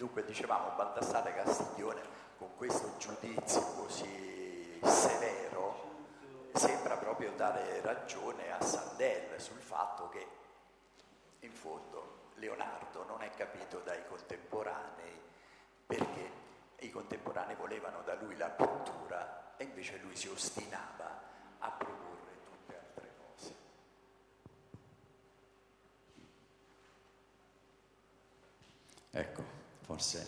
Dunque 0.00 0.24
dicevamo 0.24 0.70
Baldassare 0.76 1.34
Castiglione 1.34 2.00
con 2.38 2.56
questo 2.56 2.96
giudizio 2.96 3.60
così 3.74 4.80
severo 4.82 5.74
sembra 6.54 6.96
proprio 6.96 7.32
dare 7.32 7.82
ragione 7.82 8.50
a 8.50 8.62
Sandel 8.62 9.38
sul 9.38 9.60
fatto 9.60 10.08
che 10.08 10.26
in 11.40 11.52
fondo 11.52 12.30
Leonardo 12.36 13.04
non 13.04 13.20
è 13.20 13.28
capito 13.32 13.80
dai 13.80 14.02
contemporanei 14.06 15.20
perché 15.84 16.30
i 16.78 16.90
contemporanei 16.90 17.56
volevano 17.56 18.00
da 18.00 18.14
lui 18.14 18.38
la 18.38 18.48
pittura 18.48 19.52
e 19.58 19.64
invece 19.64 19.98
lui 19.98 20.16
si 20.16 20.28
ostinava 20.28 21.20
a 21.58 21.70
proporre 21.72 22.38
tutte 22.42 22.74
altre 22.74 23.10
cose. 23.18 23.54
Ecco, 29.10 29.60
forse 29.90 30.26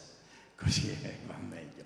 così 0.56 0.96
va 1.26 1.36
meglio. 1.36 1.84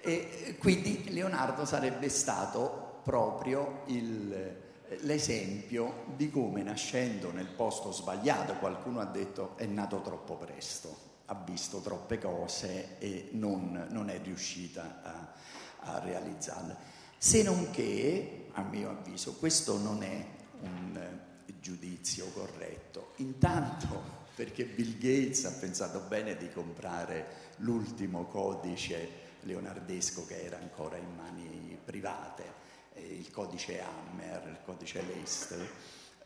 E 0.00 0.56
quindi 0.58 1.12
Leonardo 1.12 1.64
sarebbe 1.64 2.08
stato 2.08 3.00
proprio 3.04 3.82
il, 3.86 4.56
l'esempio 5.00 6.04
di 6.16 6.30
come 6.30 6.62
nascendo 6.62 7.30
nel 7.30 7.46
posto 7.46 7.92
sbagliato, 7.92 8.54
qualcuno 8.54 9.00
ha 9.00 9.04
detto 9.04 9.56
è 9.56 9.66
nato 9.66 10.00
troppo 10.00 10.34
presto, 10.34 10.96
ha 11.26 11.34
visto 11.34 11.80
troppe 11.80 12.18
cose 12.18 12.98
e 12.98 13.28
non, 13.32 13.86
non 13.90 14.10
è 14.10 14.20
riuscita 14.20 15.00
a, 15.02 15.92
a, 15.92 15.98
realizzarle. 16.00 16.94
Se 17.18 17.42
non 17.42 17.70
che, 17.70 18.48
a 18.52 18.62
mio 18.62 18.90
avviso, 18.90 19.34
questo 19.34 19.78
non 19.78 20.02
è 20.02 20.26
un 20.60 21.18
giudizio 21.60 22.26
corretto. 22.32 23.12
Intanto 23.16 24.25
perché 24.36 24.66
Bill 24.66 24.98
Gates 24.98 25.46
ha 25.46 25.52
pensato 25.52 26.00
bene 26.00 26.36
di 26.36 26.50
comprare 26.50 27.54
l'ultimo 27.56 28.26
codice 28.26 29.24
leonardesco 29.40 30.26
che 30.26 30.44
era 30.44 30.58
ancora 30.58 30.98
in 30.98 31.14
mani 31.16 31.78
private 31.82 32.44
eh, 32.92 33.14
il 33.14 33.30
codice 33.30 33.80
Hammer, 33.80 34.46
il 34.48 34.58
codice 34.62 35.02
Leicester, 35.02 35.66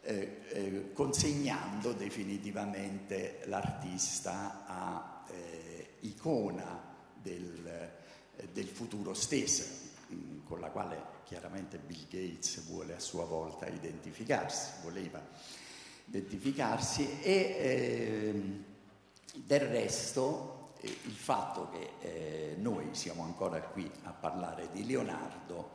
eh, 0.03 0.41
eh, 0.49 0.93
consegnando 0.93 1.93
definitivamente 1.93 3.43
l'artista 3.45 4.65
a 4.67 5.25
eh, 5.29 5.97
icona 6.01 6.83
del, 7.15 7.67
eh, 8.37 8.49
del, 8.53 8.67
futuro 8.67 9.15
stesso, 9.15 9.65
mm, 10.13 10.45
con 10.45 10.59
la 10.59 10.71
quale 10.71 11.19
chiaramente 11.25 11.79
Bill 11.79 12.09
Gates 12.09 12.65
vuole 12.65 12.95
a 12.95 13.01
sua 13.01 13.25
volta 13.25 13.69
identificarsi, 13.69 14.81
voleva 14.83 15.23
identificarsi 16.11 17.21
e 17.23 17.57
ehm, 17.61 18.65
del 19.35 19.61
resto 19.61 20.73
eh, 20.81 20.89
il 20.89 21.13
fatto 21.13 21.71
che 21.71 22.57
noi 22.59 22.89
siamo 22.93 23.23
ancora 23.23 23.61
qui 23.61 23.89
a 24.03 24.11
parlare 24.11 24.69
di 24.73 24.85
Leonardo 24.85 25.71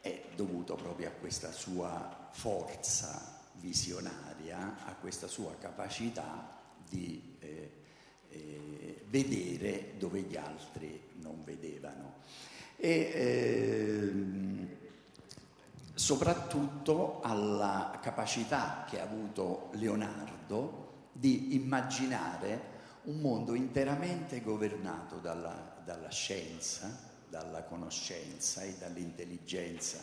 è 0.00 0.22
dovuto 0.34 0.74
proprio 0.74 1.08
a 1.08 1.12
questa 1.12 1.50
sua 1.50 2.28
forza 2.30 3.38
visionaria, 3.54 4.84
a 4.86 4.94
questa 4.94 5.28
sua 5.28 5.54
capacità 5.58 6.58
di 6.88 7.36
eh, 7.40 7.72
eh, 8.30 9.04
vedere 9.08 9.94
dove 9.98 10.20
gli 10.20 10.36
altri 10.36 11.00
non 11.16 11.42
vedevano. 11.44 12.18
E 12.76 13.10
ehm, 13.14 14.79
soprattutto 16.00 17.20
alla 17.20 17.98
capacità 18.00 18.86
che 18.88 18.98
ha 18.98 19.02
avuto 19.02 19.68
Leonardo 19.72 21.08
di 21.12 21.54
immaginare 21.54 22.78
un 23.02 23.20
mondo 23.20 23.54
interamente 23.54 24.40
governato 24.40 25.16
dalla, 25.16 25.76
dalla 25.84 26.08
scienza, 26.08 26.98
dalla 27.28 27.64
conoscenza 27.64 28.62
e 28.62 28.76
dall'intelligenza 28.78 29.98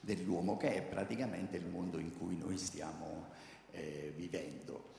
dell'uomo, 0.00 0.56
che 0.56 0.74
è 0.74 0.82
praticamente 0.82 1.56
il 1.58 1.66
mondo 1.66 1.98
in 1.98 2.18
cui 2.18 2.36
noi 2.36 2.58
stiamo 2.58 3.26
eh, 3.70 4.12
vivendo. 4.16 4.94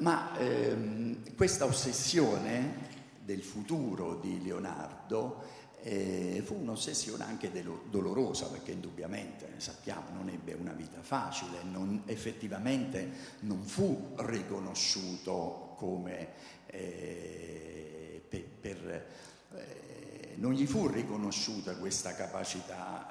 Ma 0.00 0.36
ehm, 0.36 1.36
questa 1.36 1.64
ossessione 1.64 2.88
del 3.24 3.42
futuro 3.44 4.16
di 4.16 4.42
Leonardo 4.42 5.59
eh, 5.82 6.42
fu 6.44 6.56
un'ossessione 6.60 7.24
anche 7.24 7.50
del- 7.50 7.82
dolorosa, 7.90 8.46
perché 8.48 8.72
indubbiamente, 8.72 9.48
sappiamo, 9.56 10.10
non 10.12 10.28
ebbe 10.28 10.54
una 10.54 10.72
vita 10.72 11.00
facile, 11.02 11.62
non, 11.62 12.02
effettivamente 12.06 13.10
non 13.40 13.62
fu 13.62 14.14
riconosciuto 14.16 15.74
come 15.76 16.28
eh, 16.66 18.22
per, 18.28 18.44
per 18.60 19.06
eh, 19.54 20.34
non 20.36 20.52
gli 20.52 20.66
fu 20.66 20.86
riconosciuta 20.86 21.76
questa 21.76 22.14
capacità 22.14 23.08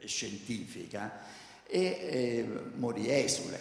eh, 0.00 0.06
scientifica 0.06 1.20
e 1.66 1.80
eh, 1.80 2.46
morì 2.76 3.10
esule 3.10 3.58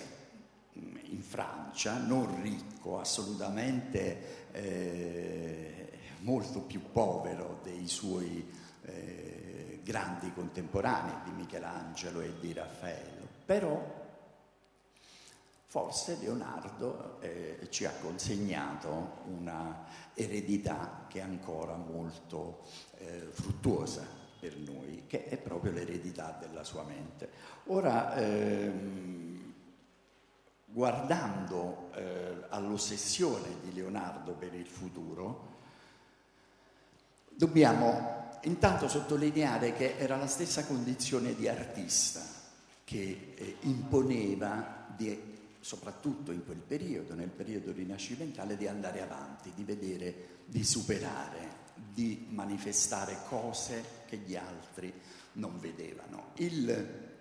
mm, 0.78 0.96
in 1.04 1.22
Francia, 1.22 1.98
non 1.98 2.42
ricco, 2.42 3.00
assolutamente 3.00 4.48
eh, 4.52 5.75
molto 6.26 6.62
più 6.62 6.82
povero 6.92 7.60
dei 7.64 7.88
suoi 7.88 8.46
eh, 8.82 9.80
grandi 9.84 10.34
contemporanei 10.34 11.24
di 11.24 11.32
Michelangelo 11.32 12.22
e 12.22 12.34
di 12.40 12.52
Raffaello, 12.52 13.28
però 13.46 14.04
forse 15.66 16.18
Leonardo 16.20 17.20
eh, 17.22 17.68
ci 17.70 17.86
ha 17.86 17.92
consegnato 18.02 19.22
una 19.26 19.86
eredità 20.14 21.06
che 21.08 21.20
è 21.20 21.22
ancora 21.22 21.76
molto 21.76 22.64
eh, 22.98 23.28
fruttuosa 23.32 24.06
per 24.40 24.58
noi, 24.58 25.04
che 25.08 25.26
è 25.26 25.38
proprio 25.38 25.72
l'eredità 25.72 26.38
della 26.40 26.64
sua 26.64 26.84
mente. 26.84 27.30
Ora, 27.66 28.16
ehm, 28.16 29.54
guardando 30.66 31.90
eh, 31.94 32.46
all'ossessione 32.50 33.60
di 33.62 33.74
Leonardo 33.74 34.34
per 34.34 34.54
il 34.54 34.68
futuro, 34.68 35.55
dobbiamo 37.36 38.40
intanto 38.44 38.88
sottolineare 38.88 39.74
che 39.74 39.98
era 39.98 40.18
la 40.18 40.28
stessa 40.28 40.66
condizione 40.66 41.36
di 41.36 41.48
artista 41.48 42.22
che 42.84 43.34
eh, 43.36 43.56
imponeva 43.62 44.86
di 44.96 45.34
soprattutto 45.60 46.32
in 46.32 46.46
quel 46.46 46.60
periodo, 46.60 47.16
nel 47.16 47.30
periodo 47.30 47.72
rinascimentale, 47.72 48.56
di 48.56 48.68
andare 48.68 49.02
avanti, 49.02 49.52
di 49.56 49.64
vedere, 49.64 50.28
di 50.46 50.64
superare, 50.64 51.64
di 51.92 52.28
manifestare 52.30 53.18
cose 53.28 53.84
che 54.06 54.18
gli 54.18 54.36
altri 54.36 54.94
non 55.34 55.60
vedevano. 55.60 56.34
Il, 56.36 57.14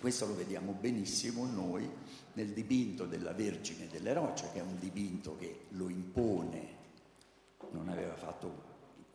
questo 0.00 0.26
lo 0.26 0.34
vediamo 0.34 0.72
benissimo 0.72 1.46
noi 1.46 1.88
nel 2.32 2.48
dipinto 2.48 3.06
della 3.06 3.32
Vergine 3.32 3.86
delle 3.86 4.12
Rocce, 4.12 4.50
che 4.52 4.58
è 4.58 4.62
un 4.62 4.80
dipinto 4.80 5.36
che 5.36 5.66
lo 5.70 5.88
impone, 5.88 6.74
non 7.70 7.88
aveva 7.88 8.16
fatto 8.16 8.65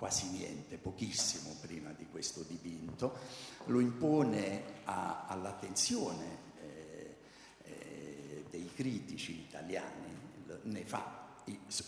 quasi 0.01 0.31
niente, 0.31 0.77
pochissimo 0.77 1.55
prima 1.61 1.91
di 1.95 2.07
questo 2.09 2.43
dipinto, 2.47 3.19
lo 3.65 3.79
impone 3.79 4.63
a, 4.85 5.27
all'attenzione 5.27 6.49
dei 8.49 8.67
critici 8.73 9.43
italiani, 9.47 10.17
ne 10.63 10.85
fa 10.85 11.35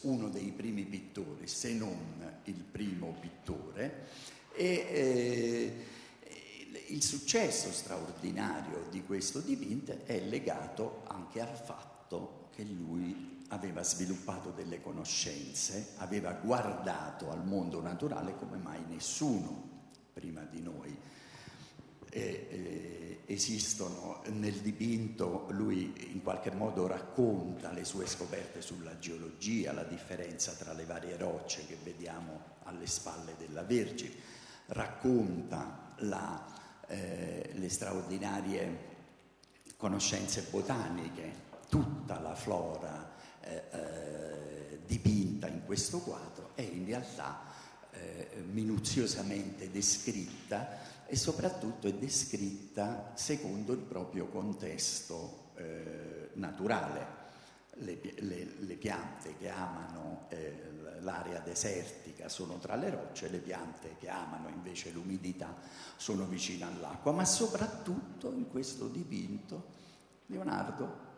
uno 0.02 0.30
dei 0.30 0.52
primi 0.52 0.84
pittori, 0.84 1.48
se 1.48 1.74
non 1.74 2.40
il 2.44 2.64
primo 2.72 3.16
pittore, 3.20 4.06
e 4.54 4.86
eh, 4.92 5.86
il 6.90 7.02
successo 7.02 7.72
straordinario 7.72 8.86
di 8.92 9.04
questo 9.04 9.40
dipinto 9.40 10.06
è 10.06 10.20
legato 10.20 11.02
anche 11.08 11.42
al 11.42 11.58
fatto 11.58 12.50
che 12.54 12.62
lui 12.62 13.43
aveva 13.54 13.84
sviluppato 13.84 14.50
delle 14.50 14.82
conoscenze, 14.82 15.94
aveva 15.98 16.32
guardato 16.34 17.30
al 17.30 17.46
mondo 17.46 17.82
naturale 17.82 18.36
come 18.36 18.58
mai 18.58 18.84
nessuno 18.88 19.92
prima 20.12 20.42
di 20.42 20.62
noi. 20.62 20.98
E, 22.10 22.48
e, 22.50 23.20
esistono 23.26 24.22
nel 24.28 24.56
dipinto, 24.56 25.48
lui 25.52 26.12
in 26.12 26.22
qualche 26.22 26.52
modo 26.52 26.88
racconta 26.88 27.72
le 27.72 27.86
sue 27.86 28.06
scoperte 28.08 28.62
sulla 28.62 28.98
geologia, 29.00 29.72
la 29.72 29.84
differenza 29.84 30.52
tra 30.54 30.74
le 30.74 30.86
varie 30.86 31.16
rocce 31.18 31.66
che 31.66 31.78
vediamo 31.84 32.42
alle 32.64 32.88
spalle 32.88 33.36
della 33.38 33.64
Vergine, 33.64 34.16
racconta 34.68 35.94
la, 36.00 36.44
eh, 36.88 37.52
le 37.54 37.70
straordinarie 37.70 38.92
conoscenze 39.78 40.48
botaniche, 40.50 41.52
tutta 41.70 42.20
la 42.20 42.36
flora 42.36 43.14
eh, 43.44 43.64
eh, 43.72 44.80
dipinta 44.86 45.48
in 45.48 45.66
questo 45.66 46.00
quadro 46.00 46.52
è 46.56 46.62
in 46.62 46.86
realtà 46.86 47.42
eh, 47.92 48.44
minuziosamente 48.52 49.70
descritta 49.72 51.06
e 51.06 51.16
soprattutto 51.16 51.88
è 51.88 51.94
descritta 51.94 53.12
secondo 53.16 53.74
il 53.74 53.80
proprio 53.80 54.28
contesto 54.28 55.52
eh, 55.56 56.30
naturale. 56.34 57.22
le, 57.78 58.00
le, 58.20 58.56
le 58.60 58.76
piante 58.76 59.36
che 59.38 59.50
amano 59.50 60.26
eh, 60.30 60.74
l'area 61.02 61.40
desertica 61.40 62.30
sono 62.30 62.58
tra 62.58 62.76
le 62.76 62.90
rocce, 62.90 63.30
le 63.30 63.40
piante 63.40 63.96
che 64.00 64.10
amano 64.10 64.48
invece 64.50 64.92
l'umidità 64.92 65.56
sono 65.98 66.26
vicine 66.26 66.66
all'acqua, 66.66 67.12
ma 67.12 67.26
soprattutto 67.26 68.32
in 68.32 68.50
questo 68.50 68.88
dipinto 68.88 69.82
Leonardo 70.28 71.12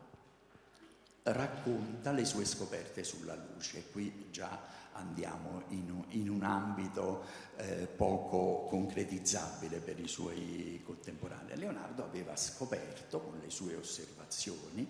racconta 1.25 2.11
le 2.11 2.25
sue 2.25 2.45
scoperte 2.45 3.03
sulla 3.03 3.35
luce. 3.35 3.89
Qui 3.91 4.27
già 4.31 4.73
andiamo 4.93 5.63
in 5.69 5.95
in 6.15 6.29
un 6.29 6.43
ambito 6.43 7.25
eh, 7.57 7.87
poco 7.87 8.65
concretizzabile 8.69 9.79
per 9.79 9.99
i 9.99 10.07
suoi 10.07 10.81
contemporanei. 10.83 11.57
Leonardo 11.57 12.03
aveva 12.03 12.35
scoperto 12.35 13.21
con 13.21 13.39
le 13.39 13.49
sue 13.49 13.75
osservazioni, 13.75 14.87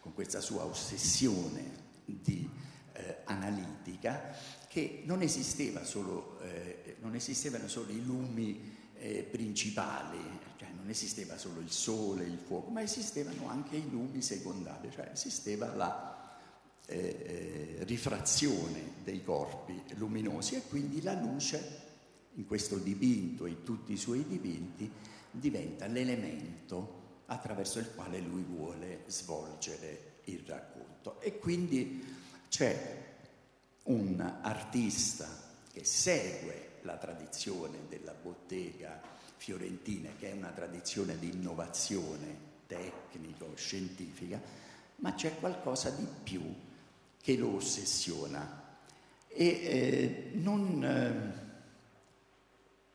con 0.00 0.14
questa 0.14 0.40
sua 0.40 0.64
ossessione 0.64 1.90
di 2.04 2.48
eh, 2.92 3.18
analitica, 3.24 4.34
che 4.68 5.02
non, 5.04 5.22
esisteva 5.22 5.84
solo, 5.84 6.40
eh, 6.40 6.96
non 7.00 7.14
esistevano 7.14 7.68
solo 7.68 7.92
i 7.92 8.04
lumi 8.04 8.90
eh, 8.94 9.22
principali, 9.22 10.18
non 10.82 10.90
esisteva 10.90 11.38
solo 11.38 11.60
il 11.60 11.70
sole, 11.70 12.24
il 12.24 12.38
fuoco, 12.38 12.70
ma 12.70 12.82
esistevano 12.82 13.48
anche 13.48 13.76
i 13.76 13.88
lumi 13.88 14.20
secondari, 14.20 14.90
cioè 14.90 15.10
esisteva 15.12 15.72
la 15.74 16.36
eh, 16.86 17.76
eh, 17.78 17.84
rifrazione 17.84 18.94
dei 19.04 19.22
corpi 19.22 19.80
luminosi 19.94 20.56
e 20.56 20.62
quindi 20.68 21.00
la 21.00 21.12
luce 21.14 21.80
in 22.34 22.46
questo 22.46 22.78
dipinto, 22.78 23.46
in 23.46 23.62
tutti 23.62 23.92
i 23.92 23.96
suoi 23.96 24.26
dipinti, 24.26 24.90
diventa 25.30 25.86
l'elemento 25.86 27.00
attraverso 27.26 27.78
il 27.78 27.94
quale 27.94 28.18
lui 28.18 28.42
vuole 28.42 29.04
svolgere 29.06 30.14
il 30.24 30.42
racconto. 30.44 31.20
E 31.20 31.38
quindi 31.38 32.04
c'è 32.48 33.14
un 33.84 34.20
artista 34.42 35.28
che 35.72 35.84
segue 35.84 36.70
la 36.82 36.96
tradizione 36.96 37.78
della 37.88 38.14
bottega 38.14 39.00
fiorentina, 39.42 40.10
che 40.16 40.30
è 40.30 40.34
una 40.34 40.50
tradizione 40.50 41.18
di 41.18 41.28
innovazione 41.30 42.50
tecnico-scientifica, 42.68 44.40
ma 44.96 45.14
c'è 45.14 45.36
qualcosa 45.40 45.90
di 45.90 46.06
più 46.22 46.42
che 47.20 47.36
lo 47.36 47.56
ossessiona. 47.56 48.76
E 49.26 49.46
eh, 49.46 50.30
non, 50.34 50.84
eh, 50.84 51.32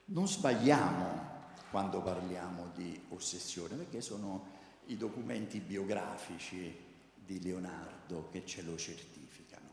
non 0.05 0.25
sbagliamo 0.25 1.25
quando 1.69 2.01
parliamo 2.01 2.71
di 2.73 2.97
ossessione, 3.09 3.75
perché 3.75 3.99
sono 3.99 4.55
i 4.85 4.95
documenti 4.95 5.59
biografici 5.59 6.73
di 7.13 7.41
Leonardo 7.41 8.29
che 8.31 8.45
ce 8.45 8.61
lo 8.61 8.77
certificano. 8.77 9.67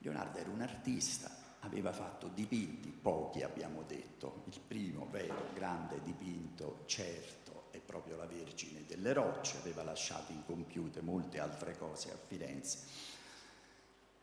Leonardo 0.00 0.36
era 0.36 0.50
un 0.50 0.60
artista, 0.60 1.35
aveva 1.66 1.92
fatto 1.92 2.28
dipinti, 2.28 2.88
pochi 2.88 3.42
abbiamo 3.42 3.82
detto, 3.86 4.44
il 4.46 4.60
primo 4.66 5.08
vero 5.10 5.50
grande 5.52 6.00
dipinto 6.02 6.82
certo 6.86 7.64
è 7.70 7.78
proprio 7.78 8.16
la 8.16 8.26
Vergine 8.26 8.84
delle 8.86 9.12
Rocce, 9.12 9.58
aveva 9.58 9.82
lasciato 9.82 10.32
incompiute 10.32 11.02
molte 11.02 11.38
altre 11.40 11.76
cose 11.76 12.10
a 12.12 12.16
Firenze. 12.16 13.14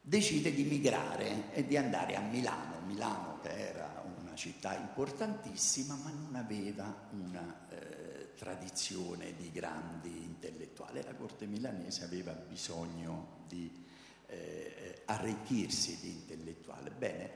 Decide 0.05 0.53
di 0.53 0.63
migrare 0.63 1.53
e 1.53 1.65
di 1.65 1.77
andare 1.77 2.15
a 2.15 2.21
Milano, 2.21 2.81
Milano 2.85 3.39
che 3.41 3.49
era 3.49 4.03
una 4.19 4.35
città 4.35 4.75
importantissima 4.77 5.95
ma 5.95 6.09
non 6.09 6.35
aveva 6.35 7.07
una 7.11 7.67
eh, 7.69 8.33
tradizione 8.35 9.35
di 9.35 9.51
grandi 9.51 10.23
intellettuali, 10.23 11.01
la 11.03 11.15
corte 11.15 11.45
milanese 11.45 12.03
aveva 12.03 12.33
bisogno 12.33 13.43
di 13.47 13.91
eh, 14.33 15.01
arricchirsi 15.05 15.99
di 15.99 16.09
intellettuale. 16.09 16.91
Bene, 16.91 17.31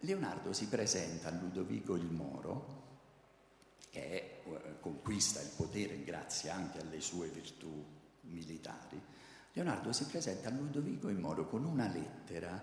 Leonardo 0.00 0.52
si 0.52 0.66
presenta 0.66 1.28
a 1.28 1.32
Ludovico 1.32 1.94
il 1.96 2.10
Moro, 2.10 2.82
che 3.90 4.10
è, 4.10 4.42
eh, 4.48 4.80
conquista 4.80 5.40
il 5.40 5.50
potere 5.56 6.02
grazie 6.04 6.50
anche 6.50 6.80
alle 6.80 7.00
sue 7.00 7.28
virtù 7.28 7.84
militari. 8.22 9.00
Leonardo 9.52 9.92
si 9.92 10.04
presenta 10.06 10.48
a 10.48 10.52
Ludovico 10.52 11.08
il 11.08 11.18
Moro 11.18 11.48
con 11.48 11.64
una 11.64 11.88
lettera 11.88 12.62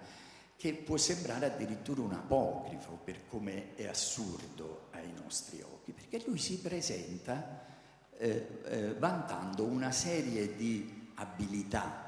che 0.56 0.74
può 0.74 0.98
sembrare 0.98 1.48
addirittura 1.48 2.02
un 2.02 2.14
apocrifo 2.14 3.00
per 3.04 3.26
come 3.28 3.74
è 3.76 3.88
assurdo 3.88 4.90
ai 4.92 5.12
nostri 5.14 5.62
occhi, 5.62 5.92
perché 5.92 6.22
lui 6.26 6.38
si 6.38 6.60
presenta 6.60 7.66
eh, 8.18 8.60
eh, 8.66 8.94
vantando 8.94 9.64
una 9.64 9.92
serie 9.92 10.56
di 10.56 11.10
abilità 11.16 12.01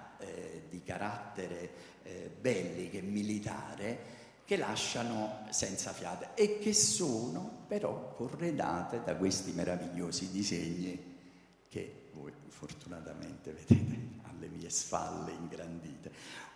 di 0.74 0.82
carattere 0.82 1.70
eh, 2.02 2.32
belliche, 2.42 3.02
militare, 3.02 4.22
che 4.44 4.58
lasciano 4.58 5.46
senza 5.52 5.94
fiate 5.94 6.30
e 6.34 6.58
che 6.58 6.74
sono 6.74 7.66
però 7.68 8.14
corredate 8.16 9.02
da 9.06 9.16
questi 9.16 9.52
meravigliosi 9.52 10.32
disegni 10.32 11.12
che 11.70 12.10
voi 12.14 12.32
fortunatamente 12.48 13.52
vedete 13.52 14.22
alle 14.24 14.48
mie 14.48 14.70
spalle 14.70 15.32
ingrandite. 15.32 16.12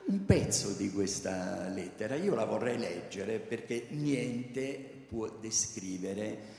Un 0.08 0.26
pezzo 0.26 0.72
di 0.72 0.92
questa 0.92 1.68
lettera 1.68 2.16
io 2.16 2.34
la 2.34 2.46
vorrei 2.46 2.78
leggere 2.80 3.40
perché 3.40 3.88
niente 3.90 5.06
può 5.08 5.30
descrivere 5.30 6.56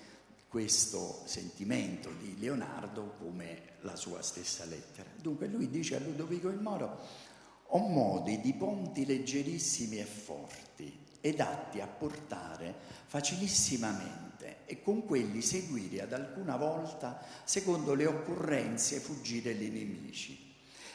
questo 0.49 1.23
sentimento 1.27 2.11
di 2.19 2.39
Leonardo 2.39 3.17
come 3.19 3.77
la 3.83 3.97
sua 3.97 4.23
stessa 4.23 4.65
lettera. 4.65 5.11
Dunque 5.21 5.47
lui 5.47 5.69
dice 5.69 5.97
a 5.97 6.01
Ludovico 6.01 6.49
il 6.49 6.59
Moro 6.59 7.27
ho 7.71 7.79
modi 7.79 8.41
di 8.41 8.55
ponti 8.55 9.05
leggerissimi 9.05 9.99
e 9.99 10.05
forti 10.05 11.07
ed 11.21 11.41
atti 11.41 11.81
a 11.81 11.87
portare 11.87 12.75
facilissimamente 13.07 14.65
e 14.65 14.81
con 14.83 15.05
quelli 15.05 15.43
seguire 15.43 16.03
ad 16.03 16.13
alcuna 16.13 16.57
volta, 16.57 17.23
secondo 17.45 17.95
le 17.95 18.07
occorrenze, 18.07 19.01
fuggire 19.01 19.55
gli 19.55 19.71
nemici, 19.71 20.55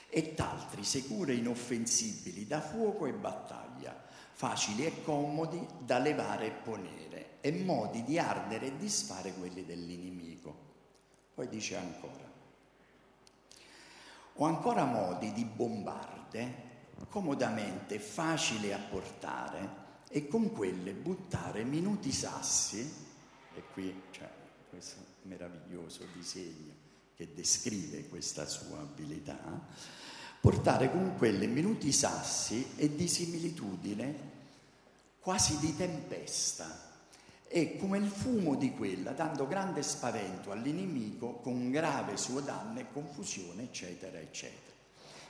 e 0.09 0.33
t'altri 0.33 0.83
sicure 0.83 1.33
e 1.33 1.37
inoffensibili 1.37 2.47
da 2.47 2.61
fuoco 2.61 3.05
e 3.05 3.13
battaglia, 3.13 3.99
facili 4.31 4.85
e 4.85 5.03
comodi 5.03 5.63
da 5.79 5.97
levare 5.99 6.47
e 6.47 6.51
ponere, 6.51 7.37
e 7.41 7.51
modi 7.51 8.03
di 8.03 8.17
ardere 8.17 8.67
e 8.67 8.77
disfare 8.77 9.33
quelli 9.33 9.65
dell'inimico. 9.65 10.55
Poi 11.33 11.47
dice 11.49 11.75
ancora, 11.75 12.31
ho 14.35 14.45
ancora 14.45 14.85
modi 14.85 15.31
di 15.31 15.45
bombarde 15.45 16.71
comodamente 17.09 17.99
facile 17.99 18.73
a 18.73 18.79
portare 18.79 19.81
e 20.09 20.27
con 20.27 20.51
quelle 20.51 20.93
buttare 20.93 21.63
minuti 21.63 22.11
sassi, 22.11 22.91
e 23.55 23.63
qui 23.73 24.03
c'è 24.11 24.29
questo 24.69 25.01
meraviglioso 25.23 26.05
disegno 26.13 26.73
che 27.15 27.33
descrive 27.33 28.07
questa 28.09 28.47
sua 28.47 28.79
abilità, 28.79 29.37
portare 30.39 30.91
con 30.91 31.15
quelle 31.17 31.47
minuti 31.47 31.91
sassi 31.91 32.73
e 32.75 32.95
di 32.95 33.07
similitudine 33.07 34.31
quasi 35.19 35.57
di 35.59 35.75
tempesta 35.75 36.91
e 37.55 37.77
come 37.77 37.99
il 37.99 38.07
fumo 38.07 38.55
di 38.55 38.73
quella, 38.73 39.11
dando 39.11 39.47
grande 39.47 39.83
spavento 39.83 40.49
all'inimico 40.49 41.33
con 41.33 41.69
grave 41.69 42.17
suo 42.17 42.39
danno 42.39 42.79
e 42.79 42.87
confusione, 42.91 43.61
eccetera, 43.65 44.17
eccetera. 44.17 44.75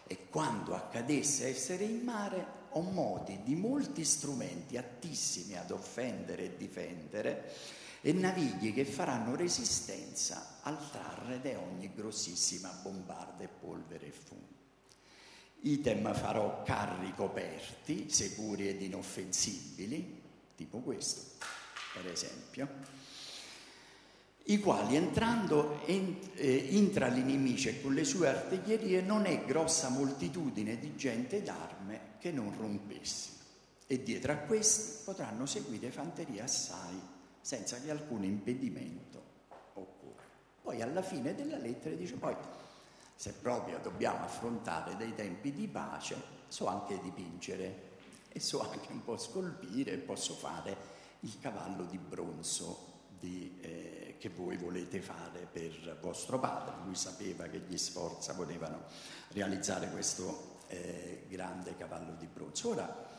E 0.08 0.30
quando 0.30 0.74
accadesse 0.74 1.50
essere 1.50 1.84
in 1.84 2.00
mare, 2.06 2.46
ho 2.70 2.82
modi 2.82 3.42
di 3.44 3.56
molti 3.56 4.06
strumenti 4.06 4.78
attissimi 4.78 5.58
ad 5.58 5.72
offendere 5.72 6.46
e 6.46 6.58
difendere 6.58 7.52
e 8.00 8.14
navigli 8.14 8.74
che 8.74 8.86
faranno 8.86 9.36
resistenza 9.36 10.60
al 10.62 10.78
trarre 10.92 11.42
di 11.42 11.54
ogni 11.56 11.92
grossissima 11.94 12.70
bombarda 12.82 13.44
e 13.44 13.50
polvere 13.50 14.08
e 14.08 14.12
fumo. 14.12 14.48
Item 15.64 16.14
farò 16.14 16.64
carri 16.64 17.14
coperti, 17.14 18.10
sicuri 18.10 18.70
ed 18.70 18.82
inoffensibili, 18.82 20.22
tipo 20.56 20.78
questo 20.78 21.62
per 21.94 22.08
esempio, 22.08 22.68
i 24.46 24.60
quali 24.60 24.96
entrando 24.96 25.80
intra 25.86 27.08
l'inimico 27.08 27.70
e 27.70 27.82
con 27.82 27.94
le 27.94 28.04
sue 28.04 28.28
artiglierie 28.28 29.02
non 29.02 29.26
è 29.26 29.46
grossa 29.46 29.88
moltitudine 29.90 30.78
di 30.80 30.96
gente 30.96 31.42
d'arme 31.42 32.16
che 32.20 32.32
non 32.32 32.54
rompessino. 32.58 33.38
E 33.88 34.04
dietro 34.04 34.32
a 34.34 34.38
questi 34.38 35.04
potranno 35.06 35.46
seguire 35.46 35.92
fanterie 35.92 36.42
assai 36.42 37.00
senza 37.40 37.80
che 37.80 37.92
alcun 37.92 38.24
impedimento 38.24 39.24
occorra. 39.76 40.24
Poi 40.62 40.82
alla 40.82 41.02
fine 41.02 41.36
della 41.36 41.58
lettera 41.58 41.96
dice 41.96 42.16
poi 42.16 42.36
se 43.16 43.34
proprio 43.34 43.80
dobbiamo 43.82 44.26
affrontare 44.26 44.98
dei 44.98 45.14
tempi 45.14 45.54
di 45.54 45.68
pace 45.68 46.16
so 46.48 46.68
anche 46.68 47.00
dipingere 47.02 47.92
e 48.30 48.40
so 48.40 48.62
anche 48.62 48.92
un 48.92 49.04
po' 49.04 49.18
scolpire 49.18 49.98
posso 49.98 50.34
fare 50.34 50.93
il 51.24 51.40
cavallo 51.40 51.86
di 51.86 51.98
bronzo 51.98 52.92
di, 53.20 53.58
eh, 53.62 54.16
che 54.20 54.30
voi 54.30 54.58
volete 54.58 55.02
fare 55.02 55.48
per 55.52 55.98
vostro 56.02 56.40
padre. 56.40 56.76
Lui 56.86 56.96
sapeva 56.96 57.46
che 57.46 57.60
gli 57.68 57.78
Sforza 57.78 58.34
potevano 58.36 58.84
realizzare 59.30 59.90
questo 59.90 60.60
eh, 60.68 61.26
grande 61.30 61.76
cavallo 61.78 62.16
di 62.18 62.28
bronzo. 62.28 62.70
Ora, 62.70 63.12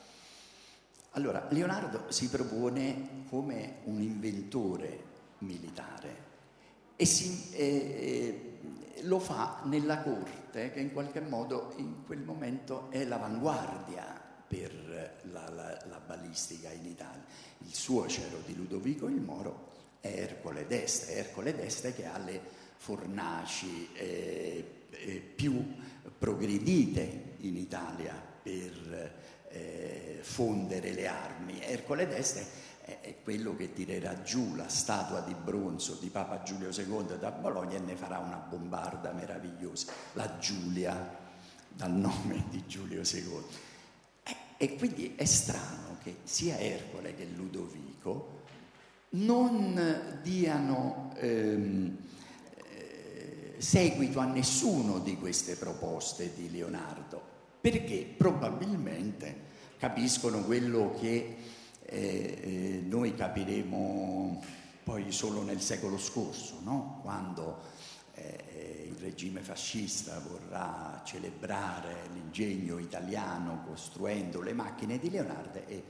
allora, 1.10 1.46
Leonardo 1.50 2.10
si 2.10 2.28
propone 2.28 3.24
come 3.28 3.76
un 3.84 4.00
inventore 4.02 5.12
militare 5.38 6.32
e 6.96 7.06
si, 7.06 7.50
eh, 7.52 8.58
lo 9.02 9.18
fa 9.18 9.60
nella 9.64 10.02
corte 10.02 10.70
che 10.72 10.80
in 10.80 10.92
qualche 10.92 11.20
modo 11.20 11.72
in 11.76 12.04
quel 12.04 12.20
momento 12.20 12.90
è 12.90 13.04
l'avanguardia 13.04 14.23
per 14.54 15.18
la, 15.32 15.48
la, 15.50 15.84
la 15.88 15.98
balistica 15.98 16.70
in 16.70 16.86
Italia. 16.86 17.24
Il 17.58 17.74
suocero 17.74 18.38
di 18.46 18.54
Ludovico 18.54 19.08
il 19.08 19.20
Moro 19.20 19.72
è 20.00 20.08
Ercole 20.08 20.66
d'Este, 20.66 21.14
Ercole 21.14 21.54
d'Este 21.54 21.92
che 21.92 22.06
ha 22.06 22.18
le 22.18 22.40
fornaci 22.76 23.88
eh, 23.94 24.64
eh, 24.90 25.20
più 25.34 25.74
progredite 26.16 27.36
in 27.38 27.56
Italia 27.56 28.14
per 28.14 29.12
eh, 29.48 30.18
fondere 30.20 30.92
le 30.92 31.06
armi. 31.08 31.60
Ercole 31.60 32.06
d'Este 32.06 32.72
è 32.84 33.16
quello 33.22 33.56
che 33.56 33.72
tirerà 33.72 34.22
giù 34.22 34.54
la 34.54 34.68
statua 34.68 35.20
di 35.20 35.34
bronzo 35.34 35.94
di 35.94 36.10
Papa 36.10 36.42
Giulio 36.42 36.68
II 36.68 37.18
da 37.18 37.30
Bologna 37.30 37.76
e 37.76 37.80
ne 37.80 37.96
farà 37.96 38.18
una 38.18 38.36
bombarda 38.36 39.12
meravigliosa, 39.12 39.90
la 40.12 40.38
Giulia, 40.38 41.22
dal 41.68 41.92
nome 41.92 42.44
di 42.50 42.62
Giulio 42.66 43.00
II. 43.00 43.72
E, 44.64 44.76
quindi 44.76 45.12
è 45.14 45.26
strano 45.26 45.98
che 46.02 46.16
sia 46.22 46.58
Ercole 46.58 47.14
che 47.14 47.26
Ludovico 47.26 48.40
non 49.10 50.18
diano 50.22 51.12
ehm, 51.18 51.96
eh, 52.70 53.54
seguito 53.58 54.20
a 54.20 54.24
nessuno 54.24 55.00
di 55.00 55.18
queste 55.18 55.56
proposte 55.56 56.32
di 56.34 56.50
Leonardo, 56.50 57.20
perché 57.60 58.06
probabilmente 58.16 59.52
capiscono 59.76 60.42
quello 60.44 60.96
che 60.98 61.36
eh, 61.84 62.38
eh, 62.40 62.82
noi 62.86 63.14
capiremo 63.14 64.42
poi 64.82 65.12
solo 65.12 65.42
nel 65.42 65.60
secolo 65.60 65.98
scorso, 65.98 66.60
no? 66.62 67.00
quando 67.02 67.60
eh, 68.14 68.88
il 68.90 68.96
regime 69.00 69.40
fascista 69.40 70.18
vorrà 70.20 71.02
celebrare 71.04 72.08
l'ingegno 72.12 72.78
italiano 72.78 73.62
costruendo 73.66 74.40
le 74.40 74.52
macchine 74.52 74.98
di 74.98 75.10
Leonardo 75.10 75.62
e 75.66 75.82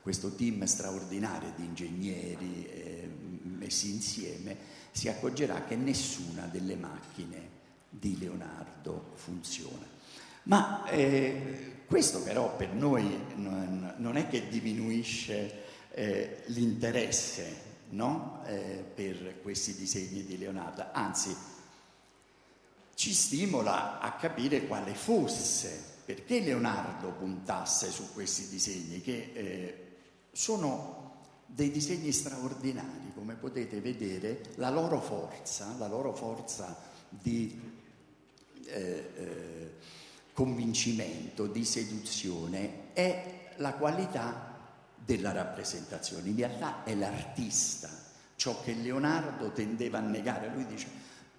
questo 0.00 0.34
team 0.34 0.64
straordinario 0.64 1.52
di 1.56 1.64
ingegneri 1.64 2.66
eh, 2.66 3.10
messi 3.42 3.90
insieme 3.90 4.56
si 4.90 5.08
accorgerà 5.08 5.64
che 5.64 5.76
nessuna 5.76 6.46
delle 6.46 6.76
macchine 6.76 7.60
di 7.88 8.18
Leonardo 8.18 9.12
funziona. 9.14 9.86
Ma 10.44 10.84
eh, 10.86 11.82
questo 11.86 12.22
però 12.22 12.56
per 12.56 12.72
noi 12.72 13.16
non, 13.36 13.94
non 13.98 14.16
è 14.16 14.28
che 14.28 14.48
diminuisce 14.48 15.62
eh, 15.90 16.42
l'interesse 16.46 17.70
no? 17.90 18.42
eh, 18.46 18.84
per 18.94 19.40
questi 19.42 19.74
disegni 19.74 20.24
di 20.24 20.38
Leonardo, 20.38 20.86
anzi 20.92 21.34
ci 22.94 23.12
stimola 23.12 24.00
a 24.00 24.12
capire 24.12 24.66
quale 24.66 24.94
fosse, 24.94 25.82
perché 26.04 26.40
Leonardo 26.40 27.12
puntasse 27.12 27.90
su 27.90 28.12
questi 28.12 28.48
disegni, 28.48 29.00
che 29.00 29.30
eh, 29.32 29.86
sono 30.32 31.00
dei 31.46 31.70
disegni 31.70 32.12
straordinari, 32.12 33.12
come 33.14 33.34
potete 33.34 33.80
vedere, 33.80 34.42
la 34.56 34.70
loro 34.70 35.00
forza, 35.00 35.74
la 35.78 35.86
loro 35.86 36.14
forza 36.14 36.76
di 37.08 37.60
eh, 38.66 39.10
eh, 39.16 39.72
convincimento, 40.32 41.46
di 41.46 41.64
seduzione, 41.64 42.92
è 42.94 43.50
la 43.56 43.74
qualità 43.74 44.50
della 45.04 45.32
rappresentazione. 45.32 46.28
In 46.28 46.36
realtà 46.36 46.84
è 46.84 46.94
l'artista, 46.94 47.90
ciò 48.36 48.62
che 48.62 48.72
Leonardo 48.74 49.50
tendeva 49.50 49.98
a 49.98 50.02
negare. 50.02 50.50
Lui 50.52 50.66
dice, 50.66 50.88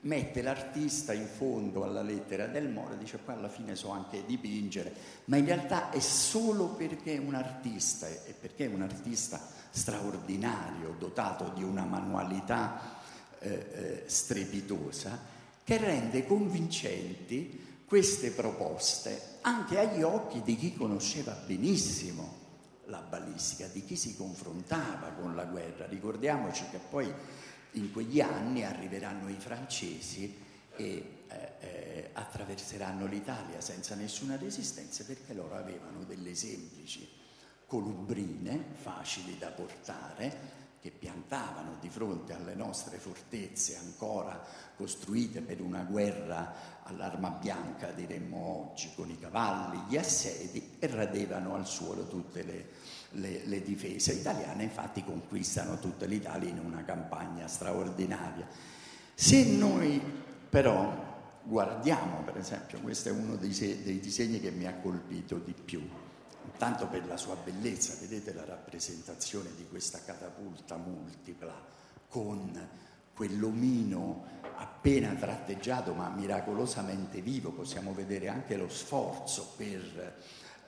mette 0.04 0.42
l'artista 0.42 1.14
in 1.14 1.28
fondo 1.28 1.84
alla 1.84 2.02
lettera 2.02 2.48
del 2.48 2.70
Moro, 2.70 2.96
dice 2.96 3.18
poi 3.18 3.36
alla 3.36 3.50
fine 3.50 3.76
so 3.76 3.90
anche 3.90 4.26
dipingere, 4.26 4.94
ma 5.26 5.38
in 5.38 5.46
realtà 5.46 5.90
è 5.92 6.00
solo 6.00 6.70
perché 6.70 7.16
è 7.16 7.20
un 7.20 7.36
artista 7.36 8.08
e 8.08 8.34
perché 8.40 8.66
è 8.66 8.74
un 8.74 8.82
artista 8.82 9.40
straordinario, 9.70 10.96
dotato 10.98 11.52
di 11.56 11.64
una 11.64 11.84
manualità 11.84 13.00
eh, 13.40 13.50
eh, 13.50 14.04
strepitosa, 14.06 15.32
che 15.64 15.78
rende 15.78 16.26
convincenti 16.26 17.82
queste 17.86 18.32
proposte 18.32 19.38
anche 19.42 19.80
agli 19.80 20.02
occhi 20.02 20.42
di 20.42 20.56
chi 20.58 20.74
conosceva 20.74 21.32
benissimo 21.46 22.42
la 22.88 23.00
balistica, 23.00 23.68
di 23.68 23.86
chi 23.86 23.96
si 23.96 24.16
confrontava 24.16 25.12
con 25.20 25.36
la 25.36 25.46
guerra. 25.46 25.86
Ricordiamoci 25.86 26.66
che 26.70 26.80
poi 26.90 27.12
in 27.74 27.92
quegli 27.92 28.22
anni 28.22 28.64
arriveranno 28.64 29.30
i 29.30 29.38
francesi 29.38 30.42
e 30.76 31.24
eh, 31.28 31.52
eh, 31.60 32.10
attraverseranno 32.14 33.06
l'Italia 33.06 33.62
senza 33.62 33.96
nessuna 33.96 34.38
resistenza 34.38 35.04
perché 35.04 35.34
loro 35.34 35.56
avevano 35.56 36.04
delle 36.04 36.36
semplici 36.36 37.08
colubrine 37.66 38.64
facili 38.74 39.38
da 39.38 39.50
portare 39.50 40.62
che 40.84 40.92
piantavano 40.92 41.78
di 41.80 41.88
fronte 41.88 42.34
alle 42.34 42.56
nostre 42.56 42.98
fortezze 42.98 43.78
ancora 43.78 44.46
costruite 44.76 45.40
per 45.40 45.62
una 45.62 45.82
guerra 45.84 46.82
all'arma 46.84 47.30
bianca, 47.30 47.92
diremmo 47.92 48.72
oggi, 48.72 48.92
con 48.94 49.10
i 49.10 49.18
cavalli, 49.18 49.82
gli 49.88 49.96
assedi 49.96 50.76
e 50.80 50.88
radevano 50.88 51.56
al 51.56 51.66
suolo 51.66 52.06
tutte 52.06 52.44
le, 52.44 52.70
le, 53.14 53.46
le 53.46 53.62
difese 53.62 54.14
italiane, 54.14 54.64
infatti 54.64 55.04
conquistano 55.04 55.80
tutta 55.80 56.06
l'Italia 56.06 56.50
in 56.50 56.60
una 56.60 56.84
campagna 56.84 57.48
straordinaria. 57.48 58.48
Se 59.14 59.46
noi 59.46 60.02
però 60.50 61.42
guardiamo, 61.44 62.22
per 62.24 62.38
esempio, 62.38 62.80
questo 62.80 63.10
è 63.10 63.12
uno 63.12 63.36
dei, 63.36 63.54
dei 63.84 64.00
disegni 64.00 64.40
che 64.40 64.52
mi 64.52 64.66
ha 64.66 64.76
colpito 64.76 65.38
di 65.38 65.54
più, 65.54 65.82
tanto 66.58 66.88
per 66.88 67.06
la 67.06 67.18
sua 67.18 67.36
bellezza, 67.36 67.96
vedete 68.00 68.34
la 68.34 68.46
rappresentazione 68.46 69.50
di 69.56 69.68
questa 69.68 70.00
catapulta 70.04 70.78
multipla 70.78 71.54
con 72.08 72.70
quell'omino 73.14 74.42
appena 74.56 75.14
tratteggiato 75.14 75.94
ma 75.94 76.10
miracolosamente 76.10 77.22
vivo, 77.22 77.52
possiamo 77.52 77.94
vedere 77.94 78.28
anche 78.28 78.56
lo 78.56 78.70
sforzo 78.70 79.54
per 79.56 80.18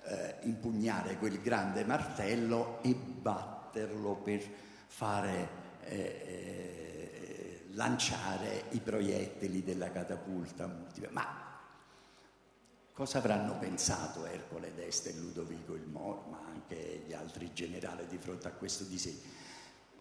eh, 0.06 0.36
impugnare 0.42 1.18
quel 1.18 1.42
grande 1.42 1.84
martello 1.84 2.82
e 2.82 2.94
batterlo 2.94 4.16
per 4.16 4.42
fare 4.88 5.50
eh, 5.82 5.96
eh, 5.96 7.66
lanciare 7.74 8.66
i 8.72 8.80
proiettili 8.80 9.64
della 9.64 9.92
catapulta. 9.92 10.70
Ma 11.10 11.46
Cosa 12.96 13.18
avranno 13.18 13.58
pensato 13.60 14.26
Ercole 14.26 14.74
d'Este 14.74 15.10
e 15.10 15.18
Ludovico 15.18 15.76
il 15.76 15.86
Moro, 15.86 16.28
ma 16.30 16.40
anche 16.50 17.04
gli 17.06 17.12
altri 17.12 17.52
generali 17.52 18.08
di 18.08 18.18
fronte 18.18 18.48
a 18.48 18.52
questo 18.52 18.86
disegno? 18.86 19.20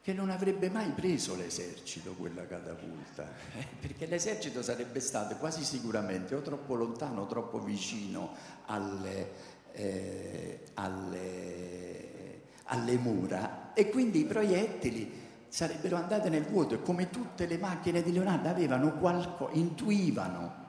Che 0.00 0.12
non 0.12 0.30
avrebbe 0.30 0.70
mai 0.70 0.90
preso 0.90 1.34
l'esercito 1.34 2.12
quella 2.12 2.46
catapulta, 2.46 3.28
eh, 3.58 3.66
perché 3.80 4.06
l'esercito 4.06 4.62
sarebbe 4.62 5.00
stato 5.00 5.34
quasi 5.38 5.64
sicuramente 5.64 6.36
o 6.36 6.40
troppo 6.40 6.76
lontano 6.76 7.22
o 7.22 7.26
troppo 7.26 7.58
vicino 7.58 8.32
alle, 8.66 9.53
eh, 9.74 10.60
alle, 10.74 12.40
alle 12.64 12.96
mura. 12.96 13.72
E 13.74 13.90
quindi 13.90 14.20
i 14.20 14.24
proiettili 14.24 15.22
sarebbero 15.48 15.96
andati 15.96 16.28
nel 16.30 16.44
vuoto 16.44 16.74
e 16.74 16.82
come 16.82 17.10
tutte 17.10 17.46
le 17.46 17.58
macchine 17.58 18.02
di 18.02 18.12
Leonardo 18.12 18.48
avevano 18.48 18.98
qualcosa, 18.98 19.52
intuivano 19.52 20.62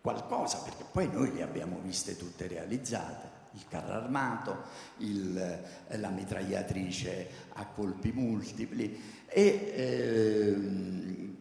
qualcosa, 0.00 0.58
perché 0.58 0.84
poi 0.90 1.08
noi 1.10 1.32
le 1.32 1.42
abbiamo 1.42 1.78
viste 1.82 2.16
tutte 2.16 2.46
realizzate, 2.46 3.38
il 3.52 3.64
carro 3.68 3.92
armato, 3.92 4.62
il, 4.98 5.60
la 5.88 6.08
mitragliatrice 6.08 7.28
a 7.54 7.66
colpi 7.66 8.12
multipli, 8.12 9.24
e, 9.26 9.72
ehm, 9.74 11.36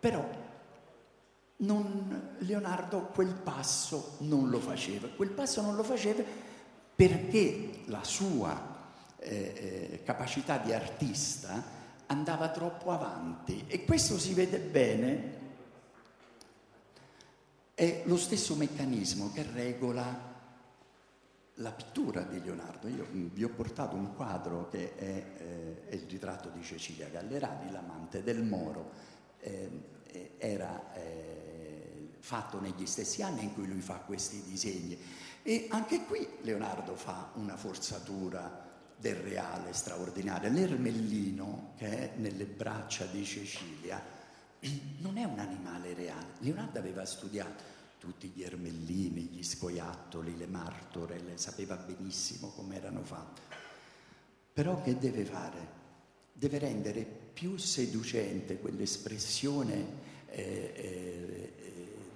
però 0.00 0.28
non, 1.58 2.36
Leonardo 2.38 3.06
quel 3.06 3.34
passo 3.34 4.16
non 4.20 4.50
lo 4.50 4.60
faceva, 4.60 5.08
quel 5.08 5.30
passo 5.30 5.60
non 5.62 5.74
lo 5.74 5.82
faceva 5.82 6.22
perché 6.94 7.82
la 7.86 8.04
sua 8.04 8.76
eh, 9.18 9.90
eh 9.90 10.02
capacità 10.04 10.58
di 10.58 10.72
artista 10.72 11.76
andava 12.06 12.50
troppo 12.50 12.90
avanti 12.90 13.64
e 13.66 13.84
questo 13.84 14.18
si 14.18 14.34
vede 14.34 14.58
bene 14.58 15.36
è 17.74 18.02
lo 18.06 18.16
stesso 18.16 18.54
meccanismo 18.56 19.30
che 19.32 19.46
regola 19.52 20.36
la 21.54 21.70
pittura 21.70 22.22
di 22.22 22.40
Leonardo. 22.42 22.88
Io 22.88 23.06
mm, 23.08 23.28
vi 23.32 23.44
ho 23.44 23.50
portato 23.50 23.94
un 23.94 24.14
quadro 24.14 24.68
che 24.68 24.96
è, 24.96 25.24
eh, 25.38 25.88
è 25.88 25.94
il 25.94 26.08
ritratto 26.08 26.48
di 26.48 26.62
Cecilia 26.62 27.08
Gallerani, 27.08 27.70
l'amante 27.70 28.22
del 28.22 28.42
Moro. 28.42 28.90
Eh, 29.40 29.96
era 30.38 30.92
eh, 30.94 31.37
fatto 32.20 32.60
negli 32.60 32.86
stessi 32.86 33.22
anni 33.22 33.44
in 33.44 33.54
cui 33.54 33.66
lui 33.66 33.80
fa 33.80 33.96
questi 33.96 34.42
disegni. 34.42 34.98
E 35.42 35.66
anche 35.70 36.04
qui 36.04 36.26
Leonardo 36.42 36.94
fa 36.94 37.30
una 37.34 37.56
forzatura 37.56 38.66
del 38.96 39.16
reale 39.16 39.72
straordinaria. 39.72 40.48
L'ermellino, 40.48 41.72
che 41.76 41.86
è 41.86 42.12
nelle 42.16 42.44
braccia 42.44 43.04
di 43.06 43.24
Cecilia, 43.24 44.02
non 44.98 45.16
è 45.16 45.24
un 45.24 45.38
animale 45.38 45.94
reale. 45.94 46.34
Leonardo 46.38 46.78
aveva 46.78 47.04
studiato 47.04 47.76
tutti 47.98 48.28
gli 48.28 48.42
ermellini, 48.42 49.22
gli 49.22 49.42
scoiattoli, 49.42 50.36
le 50.36 50.46
martore, 50.46 51.20
le 51.20 51.36
sapeva 51.36 51.76
benissimo 51.76 52.48
come 52.48 52.76
erano 52.76 53.02
fatti. 53.02 53.40
Però 54.52 54.82
che 54.82 54.98
deve 54.98 55.24
fare? 55.24 55.76
Deve 56.32 56.58
rendere 56.58 57.02
più 57.02 57.56
seducente 57.56 58.58
quell'espressione 58.58 60.06
eh, 60.30 60.72
eh, 60.74 61.67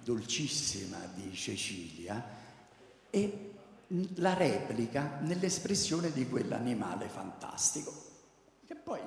dolcissima 0.02 0.99
di 1.14 1.32
Cecilia 1.35 2.40
e 3.11 3.52
la 4.16 4.35
replica 4.35 5.18
nell'espressione 5.21 6.12
di 6.12 6.28
quell'animale 6.28 7.09
fantastico, 7.09 7.92
che 8.66 8.75
poi 8.75 9.00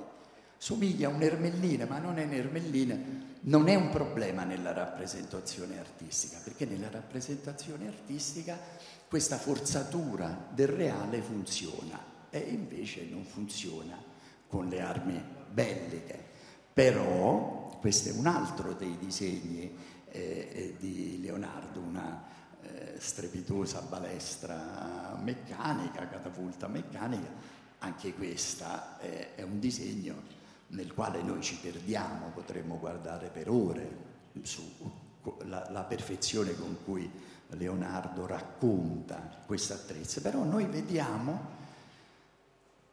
somiglia 0.57 1.09
a 1.09 1.11
un'ermellina, 1.11 1.85
ma 1.85 1.97
non 1.99 2.17
è 2.17 2.23
un'ermellina, 2.23 2.97
non 3.41 3.67
è 3.67 3.75
un 3.75 3.89
problema 3.89 4.43
nella 4.43 4.73
rappresentazione 4.73 5.79
artistica, 5.79 6.39
perché 6.43 6.65
nella 6.65 6.89
rappresentazione 6.89 7.87
artistica 7.87 8.59
questa 9.07 9.37
forzatura 9.37 10.49
del 10.51 10.67
reale 10.67 11.21
funziona 11.21 12.13
e 12.29 12.39
invece 12.39 13.05
non 13.09 13.23
funziona 13.23 13.97
con 14.47 14.67
le 14.67 14.81
armi 14.81 15.21
belliche. 15.51 16.23
Però 16.73 17.77
questo 17.79 18.09
è 18.09 18.11
un 18.13 18.27
altro 18.27 18.73
dei 18.73 18.97
disegni 18.97 19.71
eh, 20.15 20.75
di 20.79 21.19
Leonardo, 21.21 21.79
una 21.79 22.23
eh, 22.61 22.95
strepitosa 22.97 23.81
balestra 23.81 25.19
meccanica, 25.21 26.07
catapulta 26.07 26.67
meccanica, 26.67 27.29
anche 27.79 28.13
questa 28.13 28.97
è 28.99 29.43
un 29.43 29.59
disegno 29.59 30.33
nel 30.67 30.93
quale 30.93 31.21
noi 31.21 31.41
ci 31.41 31.57
perdiamo, 31.57 32.31
potremmo 32.33 32.79
guardare 32.79 33.27
per 33.27 33.49
ore 33.49 34.13
sulla 34.41 35.03
la 35.71 35.83
perfezione 35.83 36.55
con 36.55 36.77
cui 36.83 37.09
Leonardo 37.49 38.25
racconta 38.25 39.41
questa 39.45 39.75
attrezza, 39.75 40.21
però 40.21 40.43
noi 40.43 40.65
vediamo 40.65 41.53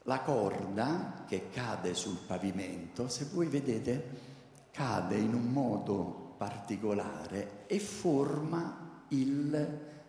la 0.05 0.21
corda 0.21 1.25
che 1.27 1.49
cade 1.51 1.95
sul 1.95 2.19
pavimento, 2.27 3.09
se 3.09 3.27
voi 3.33 3.47
vedete, 3.47 4.31
cade 4.71 5.17
in 5.17 5.35
un 5.35 5.47
modo 5.47 6.22
particolare 6.43 7.67
e 7.69 7.79
forma 7.79 9.05
il, 9.11 9.55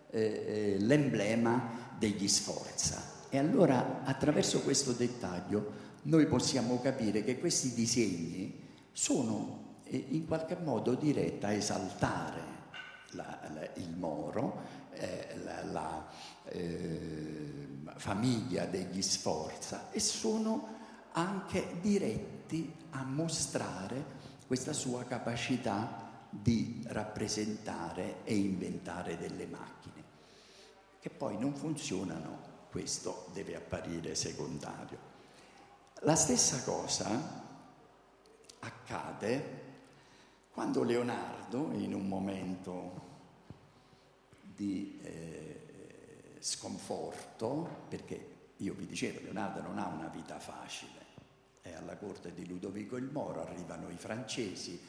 eh, 0.09 0.19
eh 0.19 0.77
l'emblema 0.79 1.91
degli 1.95 2.27
Sforza. 2.27 3.27
E 3.29 3.37
allora 3.37 4.01
attraverso 4.03 4.61
questo 4.61 4.93
dettaglio 4.93 5.81
noi 6.03 6.25
possiamo 6.25 6.81
capire 6.81 7.23
che 7.23 7.39
questi 7.39 7.75
disegni 7.75 8.61
sono 8.91 9.81
eh, 9.83 10.05
in 10.09 10.25
qualche 10.25 10.55
modo 10.55 10.95
diretti 10.95 11.45
a 11.45 11.51
esaltare 11.51 12.41
la, 13.11 13.39
la, 13.53 13.69
il 13.75 13.95
Moro, 13.95 14.61
eh, 14.93 15.37
la, 15.43 15.63
la 15.65 16.07
eh, 16.45 17.67
famiglia 17.95 18.65
degli 18.65 19.03
Sforza 19.03 19.91
e 19.91 19.99
sono 19.99 20.81
anche 21.11 21.75
diretti 21.79 22.73
a 22.89 23.03
mostrare 23.03 24.03
questa 24.47 24.73
sua 24.73 25.03
capacità 25.03 26.02
di 26.41 26.83
rappresentare 26.87 28.23
e 28.23 28.35
inventare 28.35 29.17
delle 29.17 29.45
macchine, 29.45 30.03
che 30.99 31.09
poi 31.09 31.37
non 31.37 31.53
funzionano, 31.53 32.51
questo 32.69 33.27
deve 33.33 33.55
apparire 33.55 34.15
secondario. 34.15 35.11
La 36.01 36.15
stessa 36.15 36.63
cosa 36.63 37.41
accade 38.59 39.61
quando 40.51 40.83
Leonardo, 40.83 41.71
in 41.73 41.93
un 41.93 42.07
momento 42.07 43.01
di 44.41 44.99
eh, 45.01 46.37
sconforto, 46.39 47.85
perché 47.87 48.51
io 48.57 48.73
vi 48.73 48.85
dicevo, 48.85 49.21
Leonardo 49.21 49.61
non 49.61 49.79
ha 49.79 49.87
una 49.87 50.07
vita 50.07 50.39
facile, 50.39 51.01
è 51.61 51.73
alla 51.73 51.97
corte 51.97 52.33
di 52.33 52.45
Ludovico 52.45 52.97
il 52.97 53.09
Moro, 53.11 53.41
arrivano 53.41 53.89
i 53.89 53.97
francesi, 53.97 54.79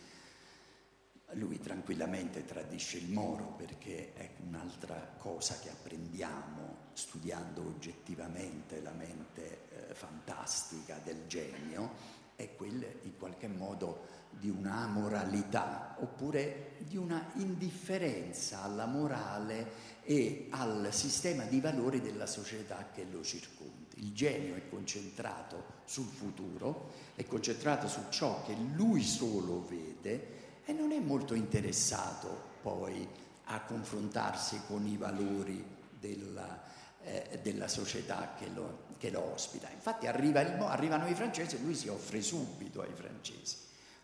lui 1.34 1.60
tranquillamente 1.60 2.44
tradisce 2.44 2.98
il 2.98 3.10
Moro 3.10 3.54
perché 3.56 4.12
è 4.14 4.30
un'altra 4.46 5.14
cosa 5.18 5.58
che 5.58 5.70
apprendiamo 5.70 6.82
studiando 6.92 7.62
oggettivamente 7.62 8.80
la 8.80 8.92
mente 8.92 9.90
eh, 9.90 9.94
fantastica 9.94 10.98
del 11.02 11.26
genio, 11.26 12.22
è 12.36 12.54
quella 12.56 12.86
in 13.02 13.16
qualche 13.16 13.48
modo 13.48 14.22
di 14.30 14.48
una 14.48 14.86
moralità 14.86 15.96
oppure 16.00 16.72
di 16.78 16.96
una 16.96 17.30
indifferenza 17.34 18.62
alla 18.62 18.86
morale 18.86 19.92
e 20.02 20.48
al 20.50 20.88
sistema 20.92 21.44
di 21.44 21.60
valori 21.60 22.00
della 22.00 22.26
società 22.26 22.88
che 22.92 23.06
lo 23.10 23.22
circonda. 23.22 23.72
Il 23.96 24.12
genio 24.12 24.56
è 24.56 24.68
concentrato 24.68 25.82
sul 25.84 26.06
futuro, 26.06 26.90
è 27.14 27.24
concentrato 27.26 27.86
su 27.86 28.00
ciò 28.10 28.42
che 28.44 28.56
lui 28.74 29.02
solo 29.02 29.64
vede 29.66 30.42
e 30.64 30.72
non 30.72 30.92
è 30.92 30.98
molto 30.98 31.34
interessato 31.34 32.52
poi 32.62 33.06
a 33.44 33.60
confrontarsi 33.60 34.62
con 34.66 34.86
i 34.86 34.96
valori 34.96 35.62
della, 35.98 36.62
eh, 37.02 37.38
della 37.42 37.68
società 37.68 38.34
che 38.38 38.48
lo, 38.48 38.84
che 38.98 39.10
lo, 39.10 39.32
ospita. 39.32 39.68
Infatti 39.70 40.06
arriva 40.06 40.40
il, 40.40 40.52
arrivano 40.62 41.06
i 41.08 41.14
francesi 41.14 41.56
e 41.56 41.60
lui 41.60 41.74
si 41.74 41.88
offre 41.88 42.22
subito 42.22 42.80
ai 42.80 42.92
francesi. 42.94 43.56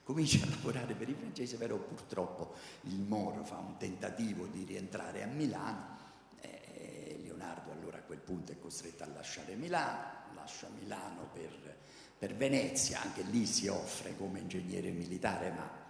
Comincia 0.03 0.45
a 0.45 0.51
lavorare 0.51 0.95
per 0.95 1.09
i 1.09 1.15
francesi, 1.15 1.57
però 1.57 1.77
purtroppo 1.77 2.55
il 2.83 2.99
Moro 2.99 3.45
fa 3.45 3.57
un 3.57 3.77
tentativo 3.77 4.47
di 4.47 4.65
rientrare 4.65 5.23
a 5.23 5.27
Milano. 5.27 5.99
Eh, 6.41 7.21
Leonardo 7.23 7.71
allora 7.73 7.99
a 7.99 8.03
quel 8.03 8.19
punto 8.19 8.53
è 8.53 8.59
costretto 8.59 9.05
a 9.05 9.07
lasciare 9.07 9.55
Milano, 9.55 10.35
lascia 10.35 10.69
Milano 10.79 11.29
per, 11.33 11.77
per 12.19 12.35
Venezia, 12.35 13.01
anche 13.01 13.23
lì 13.23 13.47
si 13.47 13.69
offre 13.69 14.17
come 14.17 14.41
ingegnere 14.41 14.91
militare, 14.91 15.51
ma 15.51 15.89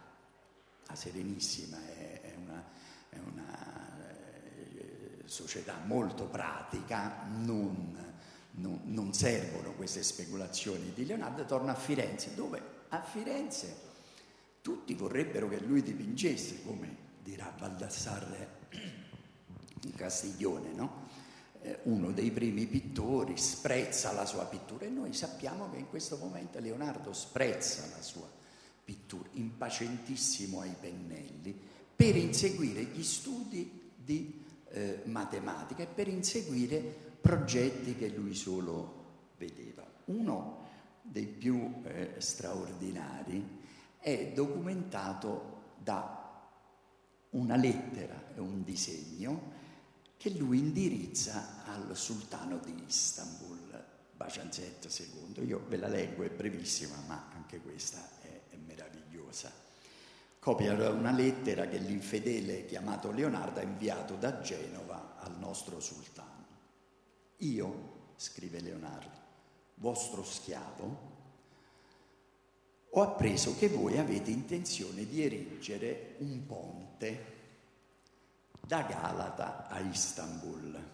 Serenissima 0.95 1.79
è, 1.97 2.21
è 2.21 2.35
una, 2.37 2.65
è 3.09 3.19
una 3.19 4.09
eh, 4.09 5.23
società 5.25 5.77
molto 5.85 6.27
pratica, 6.27 7.27
non, 7.29 8.15
non, 8.53 8.81
non, 8.85 9.13
servono 9.13 9.73
queste 9.73 10.03
speculazioni 10.03 10.93
di 10.95 11.07
Leonardo, 11.07 11.45
torna 11.45 11.73
a 11.73 11.77
Firenze, 11.77 12.35
dove 12.35 12.63
a 12.89 13.01
Firenze 13.03 13.89
tutti 14.63 14.95
vorrebbero 14.95 15.49
che 15.49 15.61
lui 15.61 15.83
dipingesse, 15.83 16.63
come 16.65 16.97
dirà 17.23 17.53
Baldassarre 17.57 18.49
in 19.83 19.95
Castiglione, 19.95 20.73
no? 20.73 21.09
eh, 21.63 21.79
uno 21.85 22.11
dei 22.13 22.31
primi 22.31 22.67
pittori, 22.67 23.37
sprezza 23.37 24.13
la 24.13 24.27
sua 24.27 24.45
pittura 24.47 24.85
e 24.85 24.89
noi 24.89 25.13
sappiamo 25.13 25.71
che 25.71 25.79
in 25.79 25.89
questo 25.89 26.17
momento 26.17 26.59
Leonardo 26.59 27.13
sprezza 27.13 27.87
la 27.95 28.03
sua 28.03 28.23
pittura 28.23 28.40
pittura, 28.85 29.29
impazientissimo 29.33 30.61
ai 30.61 30.75
pennelli, 30.79 31.59
per 31.95 32.17
inseguire 32.17 32.83
gli 32.85 33.03
studi 33.03 33.91
di 33.97 34.43
eh, 34.71 35.03
matematica 35.05 35.83
e 35.83 35.87
per 35.87 36.09
inseguire 36.09 36.79
progetti 37.21 37.95
che 37.95 38.09
lui 38.09 38.35
solo 38.35 39.33
vedeva. 39.37 39.87
Uno 40.07 40.69
dei 41.03 41.27
più 41.27 41.83
eh, 41.85 42.15
straordinari 42.19 43.59
è 43.99 44.33
documentato 44.35 45.75
da 45.79 46.21
una 47.31 47.57
lettera 47.57 48.33
e 48.35 48.41
un 48.41 48.65
disegno 48.65 49.59
che 50.17 50.31
lui 50.31 50.59
indirizza 50.59 51.65
al 51.65 51.97
sultano 51.97 52.59
di 52.59 52.85
Istanbul, 52.87 53.85
Bacianzet 54.15 54.87
II. 54.87 55.47
Io 55.47 55.65
ve 55.69 55.77
la 55.77 55.89
leggo, 55.89 56.23
è 56.23 56.31
brevissima, 56.31 56.95
ma 57.07 57.31
anche 57.35 57.61
questa 57.61 58.20
meravigliosa. 59.31 59.53
Copia 60.41 60.73
una 60.91 61.13
lettera 61.13 61.67
che 61.67 61.79
l'infedele 61.79 62.65
chiamato 62.65 63.11
Leonardo 63.11 63.61
ha 63.61 63.63
inviato 63.63 64.15
da 64.15 64.41
Genova 64.41 65.17
al 65.19 65.39
nostro 65.39 65.81
sultano. 65.81 66.47
Io, 67.39 68.13
scrive 68.17 68.61
Leonardo, 68.61 69.19
vostro 69.75 70.25
schiavo, 70.25 71.09
ho 72.93 73.03
appreso 73.03 73.57
che 73.57 73.69
voi 73.69 73.99
avete 73.99 74.31
intenzione 74.31 75.07
di 75.07 75.23
erigere 75.23 76.17
un 76.19 76.45
ponte 76.47 77.39
da 78.67 78.83
Galata 78.83 79.69
a 79.69 79.79
Istanbul, 79.81 80.89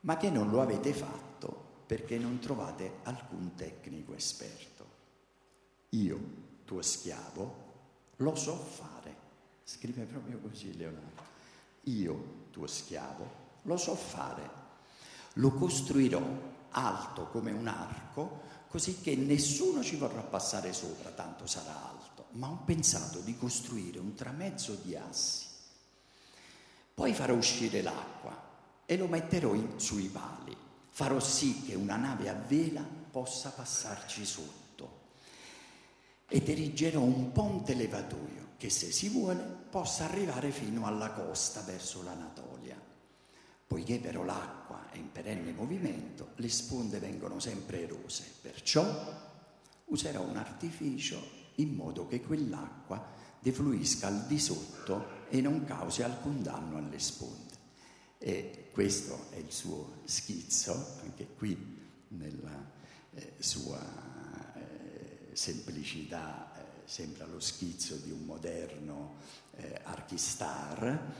ma 0.00 0.16
che 0.16 0.30
non 0.30 0.48
lo 0.48 0.60
avete 0.60 0.92
fatto 0.94 1.67
perché 1.88 2.18
non 2.18 2.38
trovate 2.38 2.98
alcun 3.04 3.54
tecnico 3.54 4.12
esperto. 4.12 4.86
Io, 5.90 6.20
tuo 6.66 6.82
schiavo, 6.82 7.66
lo 8.16 8.36
so 8.36 8.54
fare. 8.54 9.16
Scrive 9.64 10.04
proprio 10.04 10.38
così 10.38 10.76
Leonardo. 10.76 11.22
Io, 11.84 12.48
tuo 12.50 12.66
schiavo, 12.66 13.26
lo 13.62 13.78
so 13.78 13.94
fare. 13.94 14.50
Lo 15.34 15.52
costruirò 15.52 16.22
alto 16.72 17.28
come 17.28 17.52
un 17.52 17.66
arco, 17.66 18.42
così 18.68 19.00
che 19.00 19.16
nessuno 19.16 19.82
ci 19.82 19.96
vorrà 19.96 20.20
passare 20.20 20.74
sopra, 20.74 21.08
tanto 21.08 21.46
sarà 21.46 21.88
alto. 21.88 22.26
Ma 22.32 22.50
ho 22.50 22.64
pensato 22.66 23.20
di 23.20 23.34
costruire 23.38 23.98
un 23.98 24.12
tramezzo 24.12 24.74
di 24.74 24.94
assi. 24.94 25.46
Poi 26.92 27.14
farò 27.14 27.32
uscire 27.32 27.80
l'acqua 27.80 28.38
e 28.84 28.94
lo 28.98 29.06
metterò 29.06 29.54
in, 29.54 29.80
sui 29.80 30.08
pali. 30.08 30.67
Farò 30.98 31.20
sì 31.20 31.62
che 31.62 31.76
una 31.76 31.94
nave 31.94 32.28
a 32.28 32.34
vela 32.34 32.82
possa 32.82 33.50
passarci 33.50 34.26
sotto 34.26 35.02
ed 36.26 36.48
erigerò 36.48 37.00
un 37.00 37.30
ponte 37.30 37.74
levatoio 37.74 38.48
che 38.56 38.68
se 38.68 38.90
si 38.90 39.08
vuole 39.08 39.44
possa 39.70 40.06
arrivare 40.06 40.50
fino 40.50 40.86
alla 40.86 41.12
costa 41.12 41.60
verso 41.60 42.02
l'Anatolia. 42.02 42.76
Poiché 43.64 44.00
però 44.00 44.24
l'acqua 44.24 44.90
è 44.90 44.96
in 44.96 45.12
perenne 45.12 45.52
movimento, 45.52 46.30
le 46.34 46.48
sponde 46.48 46.98
vengono 46.98 47.38
sempre 47.38 47.84
erose, 47.84 48.24
perciò 48.42 48.84
userò 49.84 50.22
un 50.22 50.36
artificio 50.36 51.22
in 51.58 51.76
modo 51.76 52.08
che 52.08 52.22
quell'acqua 52.22 53.06
defluisca 53.38 54.08
al 54.08 54.26
di 54.26 54.40
sotto 54.40 55.28
e 55.28 55.40
non 55.40 55.64
causi 55.64 56.02
alcun 56.02 56.42
danno 56.42 56.76
alle 56.76 56.98
sponde. 56.98 57.54
E 58.18 58.67
questo 58.78 59.26
è 59.30 59.38
il 59.38 59.50
suo 59.50 60.02
schizzo, 60.04 60.98
anche 61.02 61.26
qui 61.36 61.80
nella 62.10 62.70
eh, 63.12 63.32
sua 63.40 63.84
semplicità 65.32 66.52
eh, 66.54 66.62
sembra 66.84 67.26
lo 67.26 67.40
schizzo 67.40 67.96
di 67.96 68.12
un 68.12 68.24
moderno 68.24 69.16
eh, 69.56 69.80
archistar 69.82 71.12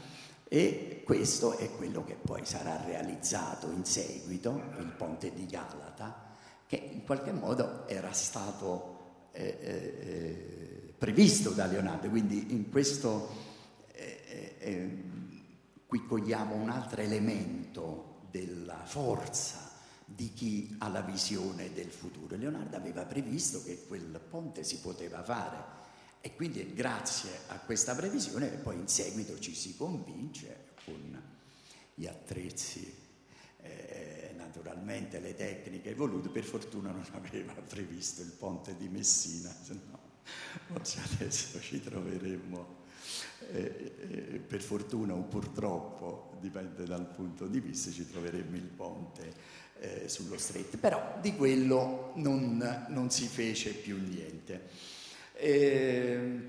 e 0.47 1.03
questo 1.05 1.59
è 1.59 1.69
quello 1.73 2.05
che 2.05 2.15
poi 2.15 2.47
sarà 2.47 2.81
realizzato 2.85 3.73
in 3.73 3.85
seguito, 3.85 4.63
il 4.79 4.95
ponte 4.97 5.33
di 5.35 5.47
Galata, 5.47 6.37
che 6.65 6.77
in 6.77 7.03
qualche 7.03 7.33
modo 7.33 7.89
era 7.89 8.13
stato 8.13 9.31
eh, 9.33 9.59
eh, 9.61 9.99
eh 10.01 10.93
previsto 10.97 11.51
da 11.51 11.67
Leonardo, 11.67 12.09
quindi 12.09 12.53
in 12.53 12.71
questo 12.71 13.29
eh, 13.95 15.28
qui 15.89 16.05
cogliamo 16.05 16.55
un 16.55 16.69
altro 16.69 17.01
elemento 17.01 18.27
della 18.31 18.85
forza 18.85 19.71
di 20.05 20.35
chi 20.35 20.77
ha 20.81 20.89
la 20.89 21.01
visione 21.01 21.73
del 21.73 21.91
futuro. 21.91 22.37
Leonardo 22.37 22.77
aveva 22.77 23.07
previsto 23.07 23.63
che 23.63 23.87
quel 23.87 24.21
ponte 24.29 24.65
si 24.65 24.81
poteva 24.81 25.23
fare 25.23 25.77
e 26.21 26.35
quindi 26.35 26.75
grazie 26.75 27.31
a 27.47 27.59
questa 27.61 27.95
previsione 27.95 28.49
poi 28.49 28.77
in 28.77 28.87
seguito 28.87 29.39
ci 29.39 29.55
si 29.55 29.79
convince 29.79 30.73
con 30.85 31.23
gli 31.95 32.07
attrezzi, 32.07 32.95
eh, 33.63 34.35
naturalmente 34.37 35.21
le 35.21 35.35
tecniche 35.35 35.93
evolute, 35.93 36.29
per 36.29 36.45
fortuna 36.45 36.91
non 36.91 37.07
aveva 37.13 37.55
previsto 37.55 38.21
il 38.21 38.33
ponte 38.33 38.77
di 38.77 38.89
Messina, 38.89 39.51
se 39.63 39.73
no 39.73 39.99
forse 40.67 41.01
adesso 41.15 41.59
ci 41.61 41.81
troveremmo, 41.81 42.78
eh, 43.53 43.93
eh, 44.01 44.39
per 44.39 44.61
fortuna 44.61 45.15
o 45.15 45.23
purtroppo, 45.23 46.37
dipende 46.41 46.85
dal 46.85 47.07
punto 47.07 47.47
di 47.47 47.61
vista, 47.61 47.91
ci 47.91 48.09
troveremmo 48.09 48.57
il 48.57 48.67
ponte 48.67 49.33
eh, 49.81 50.09
sullo 50.09 50.37
stretto, 50.39 50.77
però 50.79 51.19
di 51.21 51.37
quello 51.37 52.13
non, 52.17 52.87
non 52.89 53.11
si 53.11 53.27
fece 53.27 53.73
più 53.75 53.97
niente. 53.99 54.69
Eh, 55.35 56.41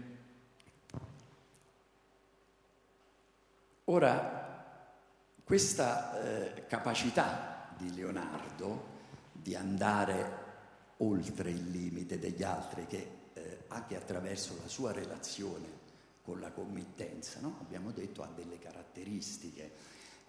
ora, 3.85 4.95
questa 5.43 6.21
eh, 6.21 6.65
capacità 6.67 7.73
di 7.77 7.93
Leonardo 7.93 8.97
di 9.31 9.55
andare 9.55 10.47
oltre 10.97 11.51
il 11.51 11.69
limite 11.69 12.19
degli 12.19 12.43
altri, 12.43 12.85
che 12.87 13.11
eh, 13.33 13.63
anche 13.67 13.95
attraverso 13.95 14.57
la 14.61 14.67
sua 14.67 14.91
relazione 14.91 15.78
con 16.29 16.39
la 16.39 16.51
committenza, 16.51 17.39
no? 17.39 17.57
abbiamo 17.59 17.89
detto, 17.89 18.21
ha 18.21 18.31
delle 18.35 18.59
caratteristiche 18.59 19.71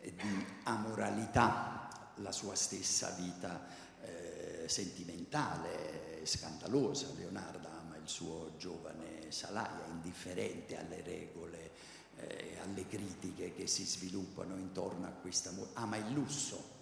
eh, 0.01 0.15
di 0.15 0.47
amoralità 0.63 2.15
la 2.17 2.33
sua 2.33 2.55
stessa 2.55 3.11
vita 3.19 3.67
eh, 4.01 4.65
sentimentale, 4.67 6.21
scandalosa. 6.25 7.09
Leonardo 7.19 7.69
ama 7.69 7.97
il 7.97 8.09
suo 8.09 8.53
giovane 8.57 9.31
Salaia, 9.31 9.85
indifferente 9.91 10.79
alle 10.79 11.03
regole, 11.03 11.71
eh, 12.17 12.57
alle 12.63 12.87
critiche 12.87 13.53
che 13.53 13.67
si 13.67 13.85
sviluppano 13.85 14.57
intorno 14.57 15.07
a 15.07 15.11
questa 15.11 15.53
ama 15.75 15.99
il 15.99 16.13
lusso, 16.13 16.79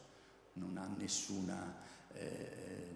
non 0.54 0.76
ha 0.76 0.88
nessuna, 0.96 1.74
eh, 2.12 2.88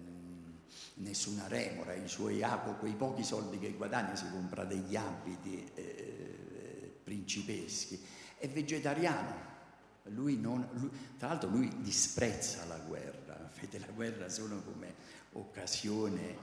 nessuna 0.95 1.47
remora, 1.47 1.93
i 1.93 2.07
suoi 2.07 2.39
con 2.63 2.77
quei 2.79 2.93
pochi 2.93 3.23
soldi 3.23 3.59
che 3.59 3.73
guadagna 3.73 4.15
si 4.15 4.29
compra 4.31 4.63
degli 4.63 4.95
abiti 4.95 5.69
eh, 5.75 6.12
principeschi, 7.13 8.01
è 8.37 8.49
vegetariano 8.49 9.51
lui 10.07 10.37
non, 10.37 10.67
lui, 10.73 10.89
tra 11.17 11.29
l'altro 11.29 11.49
lui 11.49 11.71
disprezza 11.81 12.65
la 12.65 12.77
guerra, 12.77 13.49
vede 13.59 13.79
la 13.79 13.91
guerra 13.93 14.29
solo 14.29 14.61
come 14.61 14.93
occasione 15.33 16.37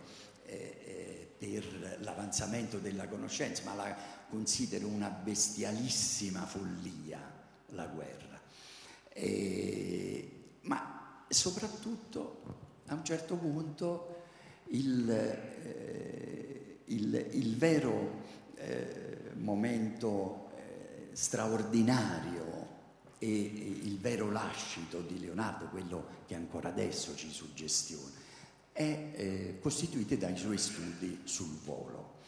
eh, 0.47 0.55
eh, 0.85 1.35
per 1.37 1.99
l'avanzamento 2.01 2.79
della 2.79 3.07
conoscenza, 3.07 3.63
ma 3.65 3.75
la 3.75 3.97
considera 4.29 4.87
una 4.87 5.11
bestialissima 5.11 6.47
follia 6.47 7.21
la 7.69 7.87
guerra. 7.87 8.41
E, 9.13 10.31
ma 10.63 11.25
soprattutto 11.29 12.43
a 12.87 12.95
un 12.95 13.05
certo 13.05 13.37
punto 13.37 14.23
il, 14.69 15.11
eh, 15.11 16.79
il, 16.87 17.27
il 17.33 17.57
vero 17.57 18.23
eh, 18.57 19.33
momento 19.35 20.40
straordinario 21.13 22.69
e 23.19 23.29
il 23.29 23.99
vero 23.99 24.31
lascito 24.31 25.01
di 25.01 25.21
Leonardo, 25.21 25.67
quello 25.67 26.07
che 26.27 26.35
ancora 26.35 26.69
adesso 26.69 27.15
ci 27.15 27.31
suggestiona, 27.31 28.19
è 28.73 29.13
eh, 29.13 29.59
costituito 29.61 30.17
dai 30.17 30.37
suoi 30.37 30.59
studi 30.59 31.21
sul 31.25 31.59
volo. 31.65 32.19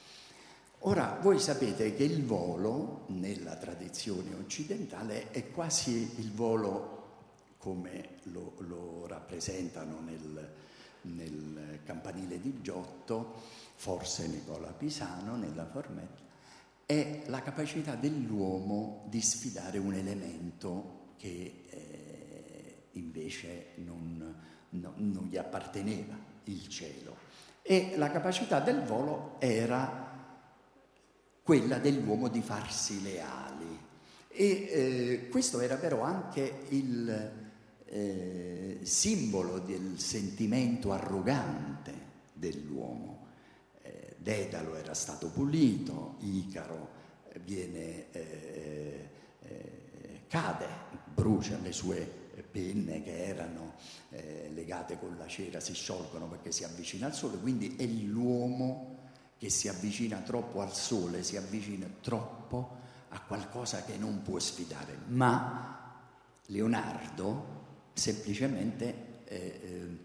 Ora, 0.81 1.19
voi 1.23 1.39
sapete 1.39 1.95
che 1.95 2.03
il 2.03 2.25
volo, 2.25 3.05
nella 3.09 3.57
tradizione 3.57 4.35
occidentale, 4.35 5.31
è 5.31 5.51
quasi 5.51 6.15
il 6.17 6.33
volo 6.33 7.01
come 7.59 8.19
lo, 8.25 8.55
lo 8.59 9.07
rappresentano 9.07 10.01
nel, 10.01 10.53
nel, 11.03 11.81
campanile 11.85 12.41
di 12.41 12.61
Giotto, 12.61 13.35
forse 13.77 14.27
Nicola 14.27 14.73
Pisano 14.73 15.37
nella 15.37 15.67
Formetta, 15.67 16.22
è 16.87 17.23
la 17.27 17.43
capacità 17.43 17.95
dell'uomo 17.95 19.07
di 19.09 19.21
sfidare 19.21 19.79
un 19.79 19.95
elemento 19.95 21.15
che 21.17 21.65
eh, 21.71 22.77
invece 22.93 23.69
non, 23.77 24.35
no, 24.71 24.93
non 24.97 25.29
gli 25.31 25.37
apparteneva, 25.37 26.17
il 26.45 26.69
cielo. 26.69 27.17
E 27.63 27.95
la 27.97 28.11
capacità 28.11 28.61
del 28.61 28.83
volo 28.83 29.37
era 29.39 30.11
quella 31.43 31.79
dell'uomo 31.79 32.29
di 32.29 32.41
farsi 32.41 33.03
leali. 33.03 33.79
E 34.29 34.47
eh, 34.47 35.29
questo 35.29 35.61
era 35.61 35.77
però 35.77 36.03
anche 36.03 36.65
il 36.71 37.41
eh, 37.87 38.79
simbolo 38.83 39.59
del 39.59 39.99
sentimento 39.99 40.93
arrogante 40.93 41.93
dell'uomo. 42.33 43.12
Dedalo 44.23 44.77
era 44.77 44.95
stato 44.95 45.31
pulito, 45.31 46.15
Icaro 46.21 47.01
viene, 47.45 48.11
eh, 48.13 49.09
eh, 49.41 50.21
cade, 50.29 50.67
brucia 51.13 51.59
le 51.59 51.73
sue 51.73 52.21
penne 52.51 53.03
che 53.03 53.25
erano 53.27 53.75
eh, 54.11 54.51
legate 54.55 54.99
con 54.99 55.17
la 55.19 55.27
cera, 55.27 55.59
si 55.59 55.75
sciolgono 55.75 56.29
perché 56.29 56.53
si 56.53 56.63
avvicina 56.63 57.07
al 57.07 57.15
sole, 57.15 57.39
quindi 57.39 57.75
è 57.77 57.85
l'uomo 57.85 59.11
che 59.39 59.51
si 59.51 59.67
avvicina 59.67 60.19
troppo 60.19 60.61
al 60.61 60.73
sole, 60.73 61.25
si 61.25 61.37
avvicina 61.37 61.89
troppo 62.01 62.77
a 63.09 63.21
qualcosa 63.21 63.83
che 63.83 63.97
non 63.97 64.23
può 64.23 64.39
sfidare. 64.39 64.99
Ma 65.09 66.01
Leonardo 66.47 67.61
semplicemente 67.93 69.25
eh, 69.25 69.99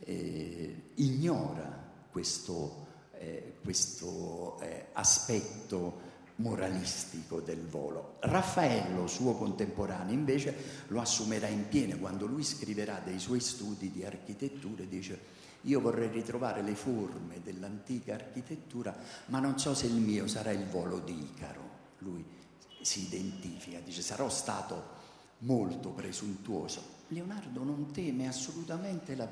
eh, 0.00 0.10
eh 0.10 0.82
ignora 0.94 1.86
questo 2.10 2.86
eh, 3.18 3.54
questo 3.62 4.58
eh, 4.60 4.86
aspetto 4.92 6.06
moralistico 6.36 7.40
del 7.40 7.66
volo. 7.66 8.16
Raffaello, 8.20 9.06
suo 9.06 9.34
contemporaneo, 9.34 10.12
invece 10.12 10.84
lo 10.88 11.00
assumerà 11.00 11.48
in 11.48 11.68
pieno 11.68 11.98
quando 11.98 12.26
lui 12.26 12.44
scriverà 12.44 13.00
dei 13.04 13.18
suoi 13.18 13.40
studi 13.40 13.90
di 13.90 14.04
architettura 14.04 14.82
e 14.82 14.88
dice 14.88 15.36
io 15.62 15.80
vorrei 15.80 16.08
ritrovare 16.08 16.62
le 16.62 16.76
forme 16.76 17.40
dell'antica 17.42 18.14
architettura, 18.14 18.96
ma 19.26 19.40
non 19.40 19.58
so 19.58 19.74
se 19.74 19.86
il 19.86 19.94
mio 19.94 20.28
sarà 20.28 20.52
il 20.52 20.64
volo 20.66 21.00
di 21.00 21.18
Icaro. 21.18 21.76
Lui 21.98 22.24
si 22.80 23.06
identifica, 23.06 23.80
dice 23.80 24.02
sarò 24.02 24.28
stato 24.28 24.96
molto 25.38 25.90
presuntuoso. 25.90 26.96
Leonardo 27.08 27.64
non 27.64 27.90
teme 27.90 28.28
assolutamente 28.28 29.16
la, 29.16 29.28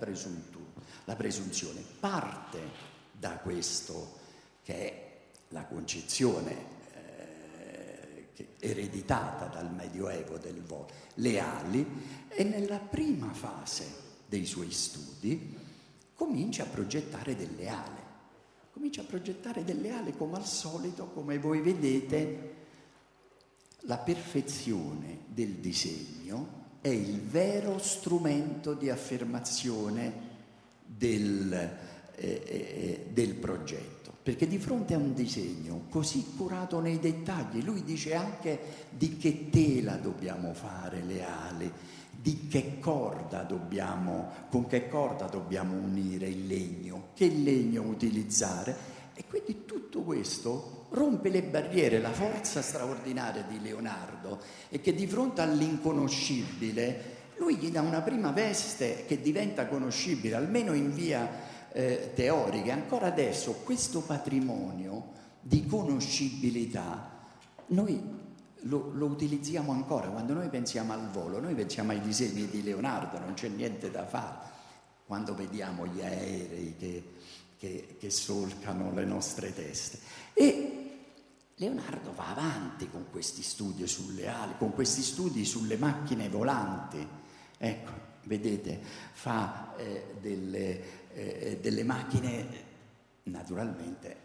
la 1.05 1.15
presunzione, 1.15 1.85
parte 2.01 2.95
da 3.19 3.39
questo 3.39 4.19
che 4.63 4.75
è 4.75 5.19
la 5.49 5.65
concezione 5.65 6.75
ereditata 8.59 9.47
dal 9.47 9.73
Medioevo 9.73 10.37
del 10.39 10.61
volo, 10.63 10.89
le 11.15 11.39
ali, 11.39 11.87
e 12.29 12.45
nella 12.45 12.79
prima 12.79 13.33
fase 13.33 14.05
dei 14.27 14.45
suoi 14.45 14.71
studi 14.73 15.57
comincia 16.15 16.65
a 16.65 16.67
progettare 16.67 17.37
delle 17.37 17.69
ali. 17.69 18.05
Comincia 18.73 19.03
a 19.03 19.05
progettare 19.05 19.65
delle 19.65 19.91
ali 19.91 20.13
come 20.15 20.37
al 20.37 20.47
solito, 20.47 21.07
come 21.07 21.39
voi 21.39 21.61
vedete, 21.61 22.55
la 23.81 23.99
perfezione 23.99 25.21
del 25.29 25.55
disegno 25.55 26.65
è 26.81 26.89
il 26.89 27.21
vero 27.21 27.79
strumento 27.79 28.75
di 28.75 28.91
affermazione 28.91 30.35
del, 30.85 31.79
eh, 32.17 32.43
eh, 32.45 32.51
eh 32.51 33.07
del 33.13 33.35
progetto 33.35 33.97
perché 34.27 34.49
di 34.49 34.59
fronte 34.59 34.93
a 34.93 34.99
un 34.99 35.15
disegno 35.15 35.85
così 35.89 36.33
curato 36.37 36.81
nei 36.81 36.99
dettagli, 36.99 37.63
lui 37.63 37.85
dice 37.85 38.17
anche 38.17 38.59
di 38.91 39.17
che 39.19 39.51
tela 39.51 39.95
dobbiamo 39.95 40.53
fare 40.53 41.01
le 41.01 41.23
ali, 41.23 41.73
di 42.11 42.49
che 42.49 42.81
corda 42.81 43.43
dobbiamo, 43.43 44.33
con 44.51 44.67
che 44.67 44.89
corda 44.89 45.27
dobbiamo 45.27 45.77
unire 45.77 46.27
il 46.27 46.49
legno, 46.49 47.11
che 47.15 47.29
legno 47.29 47.83
utilizzare. 47.83 48.75
E 49.15 49.27
quindi 49.29 49.65
tutto 49.65 50.03
questo 50.03 50.87
rompe 50.91 51.29
le 51.29 51.45
barriere, 51.45 52.01
la 52.01 52.11
forza 52.11 52.63
straordinaria 52.63 53.43
di 53.43 53.61
Leonardo 53.63 54.41
è 54.69 54.81
che 54.81 54.93
di 54.93 55.07
fronte 55.07 55.41
all'inconoscibile 55.41 57.15
lui 57.37 57.57
gli 57.57 57.71
dà 57.71 57.83
una 57.83 58.01
prima 58.01 58.33
veste 58.33 59.05
che 59.07 59.21
diventa 59.21 59.67
conoscibile, 59.67 60.35
almeno 60.35 60.73
in 60.73 60.93
via 60.93 61.55
eh, 61.77 62.13
teoriche, 62.15 62.71
ancora 62.71 63.07
adesso 63.07 63.53
questo 63.65 64.01
patrimonio 64.01 65.13
di 65.43 65.67
conoscibilità 65.67 67.15
noi 67.69 68.01
lo, 68.61 68.91
lo, 68.95 69.07
utilizziamo 69.07 69.73
ancora 69.73 70.09
quando 70.09 70.33
noi 70.33 70.49
pensiamo 70.49 70.93
al 70.93 71.11
volo, 71.11 71.41
noi 71.41 71.55
pensiamo 71.55 71.93
ai 71.93 72.01
disegni 72.01 72.49
di 72.49 72.63
Leonardo, 72.63 73.19
non 73.19 73.35
c'è 73.35 73.49
niente 73.49 73.91
da 73.91 74.07
fare. 74.07 74.55
Quando 75.07 75.35
vediamo 75.35 75.87
gli 75.87 76.01
aerei 76.01 76.75
che, 76.77 77.13
che, 77.59 77.97
che 77.99 78.11
solcano 78.11 78.93
le 78.93 79.05
nostre 79.05 79.55
teste. 79.55 79.99
E 80.33 80.77
Leonardo 81.57 82.13
va 82.13 82.31
avanti 82.31 82.91
con 82.91 83.07
questi 83.11 83.43
studi 83.43 83.87
sulle 83.87 84.27
ali, 84.27 84.55
con 84.59 84.73
questi 84.73 85.03
studi 85.03 85.45
sulle 85.45 85.77
macchine 85.77 86.29
volanti. 86.29 87.07
Ecco, 87.59 87.93
vedete, 88.27 88.81
fa 89.13 89.75
eh, 89.77 90.17
delle, 90.21 91.13
eh, 91.13 91.59
delle 91.61 91.83
macchine, 91.83 92.47
naturalmente, 93.25 94.17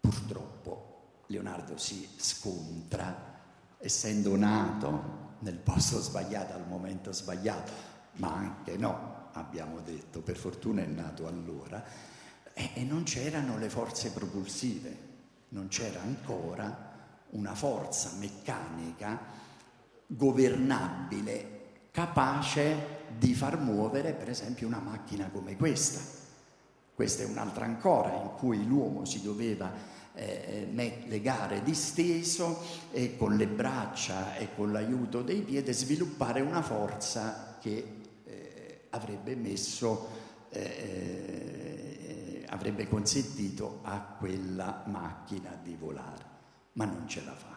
purtroppo 0.00 1.22
Leonardo 1.26 1.76
si 1.76 2.08
scontra, 2.16 3.36
essendo 3.78 4.36
nato 4.36 5.26
nel 5.40 5.58
posto 5.58 6.00
sbagliato 6.00 6.54
al 6.54 6.66
momento 6.66 7.12
sbagliato, 7.12 7.72
ma 8.14 8.34
anche 8.34 8.76
no, 8.76 9.28
abbiamo 9.32 9.80
detto, 9.80 10.20
per 10.20 10.36
fortuna 10.36 10.82
è 10.82 10.86
nato 10.86 11.26
allora, 11.26 11.84
e, 12.52 12.70
e 12.74 12.82
non 12.82 13.04
c'erano 13.04 13.58
le 13.58 13.68
forze 13.68 14.10
propulsive, 14.10 15.06
non 15.50 15.68
c'era 15.68 16.00
ancora 16.00 16.86
una 17.30 17.54
forza 17.54 18.12
meccanica 18.18 19.20
governabile 20.06 21.56
capace 21.90 22.97
di 23.16 23.34
far 23.34 23.58
muovere 23.58 24.12
per 24.12 24.28
esempio 24.28 24.66
una 24.66 24.80
macchina 24.80 25.28
come 25.30 25.56
questa. 25.56 26.00
Questa 26.94 27.22
è 27.22 27.26
un'altra 27.26 27.64
ancora 27.64 28.12
in 28.14 28.30
cui 28.36 28.66
l'uomo 28.66 29.04
si 29.04 29.22
doveva 29.22 29.72
eh, 30.14 30.68
eh 30.74 31.04
legare 31.06 31.62
disteso 31.62 32.60
e 32.90 33.16
con 33.16 33.36
le 33.36 33.46
braccia 33.46 34.34
e 34.36 34.48
con 34.56 34.72
l'aiuto 34.72 35.22
dei 35.22 35.42
piedi 35.42 35.72
sviluppare 35.72 36.40
una 36.40 36.60
forza 36.60 37.56
che 37.60 38.00
eh, 38.24 38.80
avrebbe 38.90 39.36
messo, 39.36 40.08
eh, 40.50 40.60
eh, 40.60 42.44
avrebbe 42.48 42.88
consentito 42.88 43.78
a 43.82 44.00
quella 44.18 44.82
macchina 44.86 45.56
di 45.62 45.76
volare, 45.78 46.24
ma 46.72 46.84
non 46.84 47.06
ce 47.06 47.22
la 47.24 47.34
fa. 47.34 47.56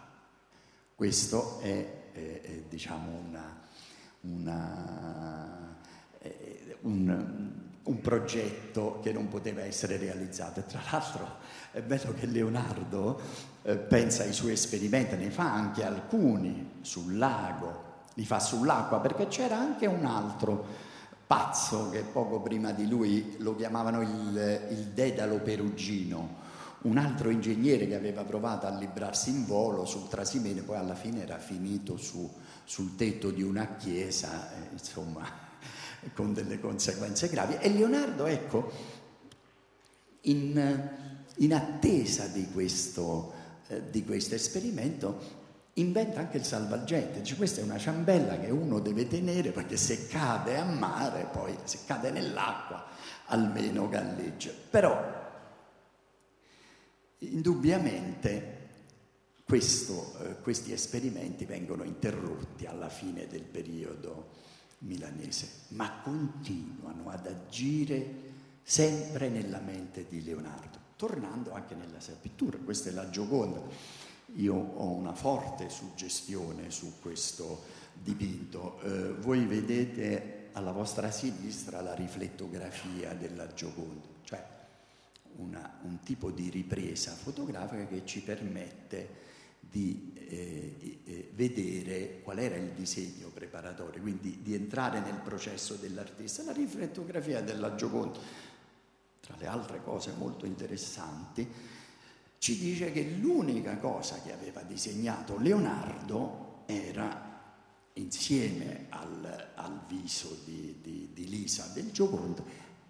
Questo 0.94 1.60
è, 1.62 2.12
è 2.12 2.64
diciamo 2.70 3.10
una, 3.28 3.60
una, 4.22 5.76
eh, 6.20 6.78
un, 6.82 7.52
un, 7.84 8.02
progetto 8.02 9.00
che 9.02 9.12
non 9.12 9.28
poteva 9.28 9.62
essere 9.62 9.98
realizzato. 9.98 10.62
Tra 10.64 10.82
l'altro 10.92 11.38
è 11.72 11.82
bello 11.82 12.14
che 12.14 12.26
Leonardo 12.26 13.20
eh, 13.64 13.78
pensa 13.78 14.24
ai 14.24 14.34
suoi 14.34 14.54
esperimenti, 14.54 15.16
ne 15.16 15.32
fa 15.32 15.52
anche 15.54 15.84
alcuni 15.84 16.80
sul 16.82 17.18
lago, 17.18 17.90
li 18.16 18.26
fa 18.26 18.40
sull'acqua, 18.40 19.00
perché 19.00 19.28
c'era 19.28 19.58
anche 19.58 19.86
un 19.86 20.06
altro 20.06 20.90
pazzo 21.26 21.90
che 21.90 22.02
poco 22.02 22.42
prima 22.42 22.72
di 22.72 22.88
lui 22.88 23.38
lo 23.40 23.56
chiamavano 23.56 24.02
il, 24.02 24.68
il 24.70 24.88
Dedalo 24.94 25.40
Perugino, 25.40 26.40
un 26.82 26.98
altro 26.98 27.30
ingegnere 27.30 27.88
che 27.88 27.96
aveva 27.96 28.24
provato 28.24 28.66
a 28.66 28.76
librarsi 28.76 29.30
in 29.30 29.46
volo 29.46 29.86
sul 29.86 30.10
Trasimene, 30.10 30.62
poi 30.62 30.78
alla 30.78 30.96
fine 30.96 31.22
era 31.22 31.38
finito 31.38 31.96
su, 31.96 32.30
sul 32.72 32.96
tetto 32.96 33.32
di 33.32 33.44
una 33.44 33.76
chiesa, 33.76 34.50
eh, 34.54 34.70
insomma, 34.72 35.28
con 36.16 36.34
delle 36.34 36.58
conseguenze 36.62 37.28
gravi. 37.28 37.58
E 37.60 37.68
Leonardo, 37.68 38.28
ecco, 38.28 38.72
in, 40.22 40.90
in 41.36 41.54
attesa 41.54 42.28
di 42.28 42.50
questo, 42.50 43.34
eh, 43.68 43.90
di 43.90 44.06
questo 44.06 44.36
esperimento, 44.36 45.40
inventa 45.74 46.22
anche 46.22 46.38
il 46.38 46.46
salvagente, 46.46 47.20
dice 47.20 47.36
questa 47.36 47.60
è 47.60 47.66
una 47.66 47.78
ciambella 47.78 48.40
che 48.40 48.52
uno 48.52 48.80
deve 48.80 49.06
tenere 49.06 49.52
perché 49.52 49.76
se 49.76 50.08
cade 50.08 50.56
a 50.56 50.64
mare, 50.64 51.28
poi 51.30 51.54
se 51.66 51.80
cade 51.86 52.10
nell'acqua, 52.10 52.86
almeno 53.26 53.90
galleggia. 53.90 54.52
Però, 54.70 54.98
indubbiamente, 57.18 58.60
questo, 59.52 60.18
eh, 60.20 60.36
questi 60.40 60.72
esperimenti 60.72 61.44
vengono 61.44 61.84
interrotti 61.84 62.68
alla 62.68 62.88
fine 62.88 63.28
del 63.28 63.44
periodo 63.44 64.30
milanese, 64.78 65.50
ma 65.72 66.00
continuano 66.02 67.10
ad 67.10 67.28
agire 67.28 68.30
sempre 68.64 69.28
nella 69.28 69.60
mente 69.60 70.06
di 70.08 70.24
Leonardo, 70.24 70.78
tornando 70.96 71.52
anche 71.52 71.76
nella 71.76 72.00
sua 72.00 72.14
pittura. 72.14 72.60
Questa 72.60 72.92
è 72.92 72.94
la 72.94 73.10
Gioconda. 73.10 73.62
Io 74.36 74.56
ho 74.56 74.90
una 74.92 75.14
forte 75.14 75.70
suggestione 75.70 76.72
su 76.72 77.02
questo 77.02 77.62
dipinto. 77.94 78.80
Eh, 78.84 79.16
voi 79.16 79.46
vedete 79.46 80.48
alla 80.54 80.72
vostra 80.72 81.12
sinistra 81.12 81.82
la 81.82 81.94
riflettografia 81.94 83.14
della 83.16 83.54
Gioconda, 83.54 84.08
cioè 84.24 84.48
una, 85.40 85.78
un 85.82 86.00
tipo 86.04 86.32
di 86.32 86.50
ripresa 86.50 87.12
fotografica 87.12 87.86
che 87.86 88.06
ci 88.06 88.22
permette 88.22 89.31
di 89.72 90.12
eh, 90.28 91.02
eh, 91.06 91.32
vedere 91.34 92.20
qual 92.22 92.40
era 92.40 92.56
il 92.56 92.72
disegno 92.72 93.30
preparatorio, 93.30 94.02
quindi 94.02 94.40
di 94.42 94.54
entrare 94.54 95.00
nel 95.00 95.20
processo 95.24 95.76
dell'artista. 95.76 96.44
La 96.44 96.52
riflettografia 96.52 97.42
della 97.42 97.76
Gioconda, 97.76 98.20
tra 99.22 99.36
le 99.38 99.48
altre 99.48 99.82
cose 99.82 100.14
molto 100.18 100.46
interessanti, 100.46 101.48
ci 102.38 102.58
dice 102.58 102.92
che 102.92 103.04
l'unica 103.20 103.78
cosa 103.78 104.22
che 104.22 104.34
aveva 104.34 104.62
disegnato 104.64 105.38
Leonardo 105.38 106.64
era, 106.66 107.30
insieme 107.94 108.88
al, 108.90 109.52
al 109.56 109.82
viso 109.88 110.42
di, 110.44 110.80
di, 110.82 111.10
di 111.14 111.30
Lisa 111.30 111.72
del 111.74 111.92
Gioconda, 111.92 112.44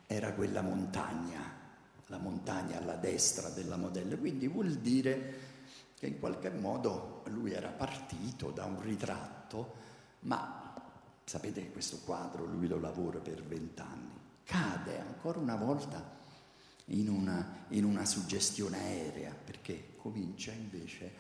era 0.08 0.34
quella 0.34 0.62
montagna, 0.62 1.60
la 2.08 2.18
montagna 2.18 2.78
alla 2.78 2.96
destra 2.96 3.50
della 3.50 3.78
modella, 3.78 4.16
quindi 4.16 4.48
vuol 4.48 4.74
dire 4.76 5.50
che 6.02 6.08
in 6.08 6.18
qualche 6.18 6.50
modo 6.50 7.22
lui 7.28 7.52
era 7.52 7.70
partito 7.70 8.50
da 8.50 8.66
un 8.66 8.82
ritratto, 8.82 9.76
ma 10.22 10.74
sapete 11.24 11.62
che 11.62 11.72
questo 11.72 12.00
quadro 12.00 12.44
lui 12.44 12.68
lo 12.68 12.80
lavora 12.80 13.20
per 13.20 13.44
vent'anni, 13.44 14.20
cade 14.44 15.00
ancora 15.00 15.38
una 15.38 15.56
volta 15.56 16.18
in 16.86 17.08
una, 17.08 17.66
in 17.68 17.84
una 17.84 18.04
suggestione 18.04 18.80
aerea, 18.80 19.32
perché 19.32 19.94
comincia 19.96 20.52
invece 20.52 21.14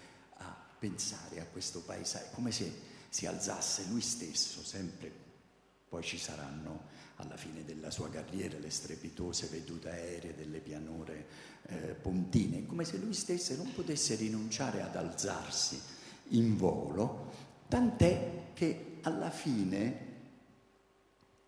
pensare 0.80 1.39
a 1.39 1.46
questo 1.46 1.82
paesaggio, 1.82 2.32
come 2.32 2.52
se 2.52 2.74
si 3.08 3.28
alzasse 3.28 3.86
lui 3.89 4.02
stesso, 4.02 4.63
sempre 4.63 5.13
poi 5.88 6.02
ci 6.02 6.17
saranno 6.17 6.86
alla 7.21 7.38
fine 7.38 7.63
della 7.63 7.91
sua 7.91 8.10
carriera 8.10 8.57
le 8.60 8.69
strepitose 8.69 9.47
vedute 9.47 9.89
aeree 9.89 10.36
delle 10.36 10.60
pianure 10.60 11.25
eh, 11.67 11.75
pontine, 11.93 12.65
come 12.65 12.84
se 12.84 12.97
lui 12.97 13.13
stesso 13.13 13.55
non 13.55 13.71
potesse 13.73 14.15
rinunciare 14.15 14.81
ad 14.81 14.95
alzarsi 14.95 15.79
in 16.29 16.57
volo, 16.57 17.31
tant'è 17.67 18.51
che 18.53 18.97
alla 19.01 19.29
fine 19.29 20.10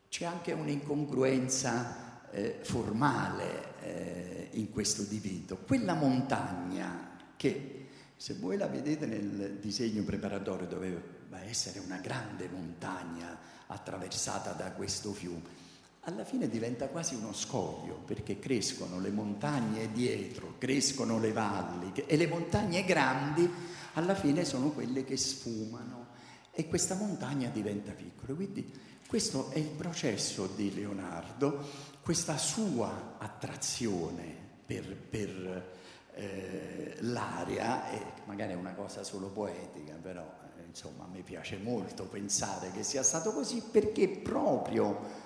c'è 0.10 0.26
anche 0.26 0.52
un'incongruenza 0.52 2.30
eh, 2.32 2.60
formale 2.62 3.80
eh, 3.82 4.50
in 4.54 4.70
questo 4.72 5.04
dipinto. 5.04 5.58
Quella 5.58 5.94
montagna 5.94 7.18
che, 7.36 7.88
se 8.16 8.36
voi 8.36 8.58
la 8.58 8.68
vedete 8.68 9.06
nel 9.06 9.58
disegno 9.60 10.04
preparatorio, 10.04 10.68
doveva 10.68 11.02
essere 11.42 11.80
una 11.80 11.98
grande 11.98 12.48
montagna 12.48 13.38
attraversata 13.68 14.52
da 14.52 14.72
questo 14.72 15.14
fiume, 15.14 15.62
alla 16.06 16.26
fine 16.26 16.50
diventa 16.50 16.88
quasi 16.90 17.16
uno 17.16 17.32
scoglio 17.34 18.02
perché 18.06 18.38
crescono 18.38 19.00
le 19.00 19.10
montagne 19.10 19.92
dietro, 19.92 20.56
crescono 20.58 21.18
le 21.18 21.32
valli 21.32 21.92
e 22.06 22.18
le 22.18 22.28
montagne 22.28 22.84
grandi 22.84 23.50
alla 23.94 24.16
fine 24.16 24.44
sono 24.44 24.72
quelle 24.72 25.06
che 25.06 25.16
sfumano 25.16 26.08
e 26.52 26.68
questa 26.68 26.96
montagna 26.96 27.50
diventa 27.50 27.94
piccola. 27.94 28.34
Quindi 28.34 28.72
questo 29.08 29.50
è 29.52 29.60
il 29.60 29.70
processo 29.70 30.48
di 30.48 30.74
Leonardo, 30.74 31.66
questa 32.02 32.38
sua 32.38 33.16
attrazione 33.18 34.36
per, 34.66 34.96
per 34.96 35.72
eh, 36.16 36.98
l'aria, 37.00 37.90
e 37.92 38.02
magari 38.26 38.54
è 38.54 38.56
una 38.56 38.74
cosa 38.74 39.04
solo 39.04 39.28
poetica, 39.28 39.94
però 40.02 40.22
eh, 40.58 40.66
insomma 40.68 41.06
me 41.06 41.22
piace 41.22 41.58
molto 41.58 42.06
pensare 42.06 42.72
che 42.72 42.84
sia 42.84 43.04
stato 43.04 43.32
così 43.32 43.64
perché 43.72 44.10
proprio 44.10 45.23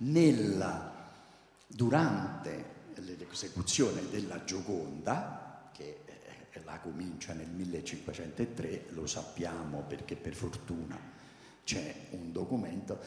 nella, 0.00 1.08
durante 1.66 2.78
l'esecuzione 2.96 4.08
della 4.10 4.44
Gioconda, 4.44 5.70
che 5.72 6.00
eh, 6.04 6.60
la 6.64 6.78
comincia 6.80 7.32
nel 7.32 7.48
1503, 7.48 8.86
lo 8.90 9.06
sappiamo 9.06 9.84
perché 9.86 10.16
per 10.16 10.34
fortuna 10.34 10.98
c'è 11.64 11.94
un 12.10 12.32
documento, 12.32 12.98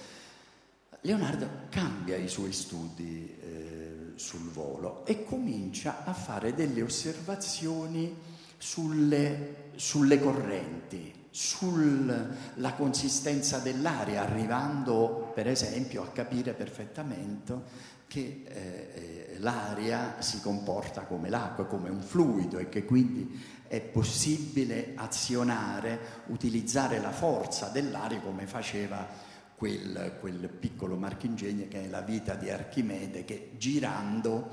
Leonardo 1.01 1.67
cambia 1.69 2.15
i 2.15 2.29
suoi 2.29 2.53
studi 2.53 3.37
eh, 3.41 4.11
sul 4.15 4.49
volo 4.49 5.05
e 5.05 5.25
comincia 5.25 6.05
a 6.05 6.13
fare 6.13 6.53
delle 6.53 6.81
osservazioni 6.81 8.15
sulle, 8.57 9.71
sulle 9.75 10.19
correnti, 10.19 11.13
sulla 11.33 12.73
consistenza 12.77 13.57
dell'aria, 13.57 14.21
arrivando 14.21 15.31
per 15.33 15.47
esempio 15.47 16.03
a 16.03 16.11
capire 16.11 16.53
perfettamente 16.53 17.91
che 18.05 18.43
eh, 18.45 19.37
l'aria 19.39 20.21
si 20.21 20.39
comporta 20.41 21.01
come 21.05 21.29
l'acqua, 21.29 21.65
come 21.65 21.89
un 21.89 22.03
fluido 22.03 22.59
e 22.59 22.69
che 22.69 22.85
quindi 22.85 23.43
è 23.67 23.81
possibile 23.81 24.91
azionare, 24.93 26.21
utilizzare 26.27 26.99
la 26.99 27.11
forza 27.11 27.69
dell'aria 27.69 28.19
come 28.19 28.45
faceva 28.45 29.07
quel, 29.55 30.17
quel 30.19 30.47
piccolo 30.49 30.97
marchingegno 30.97 31.67
che 31.67 31.85
è 31.85 31.87
la 31.87 32.01
vita 32.01 32.35
di 32.35 32.51
Archimede 32.51 33.25
che 33.25 33.53
girando 33.57 34.49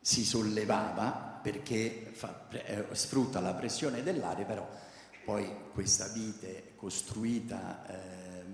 si 0.00 0.24
sollevava 0.24 1.38
perché 1.40 2.10
fa, 2.12 2.48
eh, 2.50 2.86
sfrutta 2.90 3.38
la 3.38 3.54
pressione 3.54 4.02
dell'aria, 4.02 4.44
però 4.44 4.68
poi 5.30 5.48
questa 5.72 6.08
vite 6.08 6.72
costruita 6.74 7.86
eh, 7.86 8.44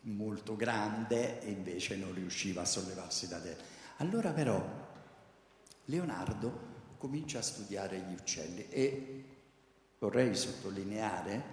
molto 0.00 0.56
grande 0.56 1.40
e 1.40 1.52
invece 1.52 1.94
non 1.94 2.12
riusciva 2.12 2.62
a 2.62 2.64
sollevarsi 2.64 3.28
da 3.28 3.38
terra. 3.38 3.62
Allora 3.98 4.32
però 4.32 4.60
Leonardo 5.84 6.74
comincia 6.98 7.38
a 7.38 7.42
studiare 7.42 8.00
gli 8.00 8.12
uccelli 8.12 8.68
e 8.70 9.24
vorrei 10.00 10.34
sottolineare 10.34 11.44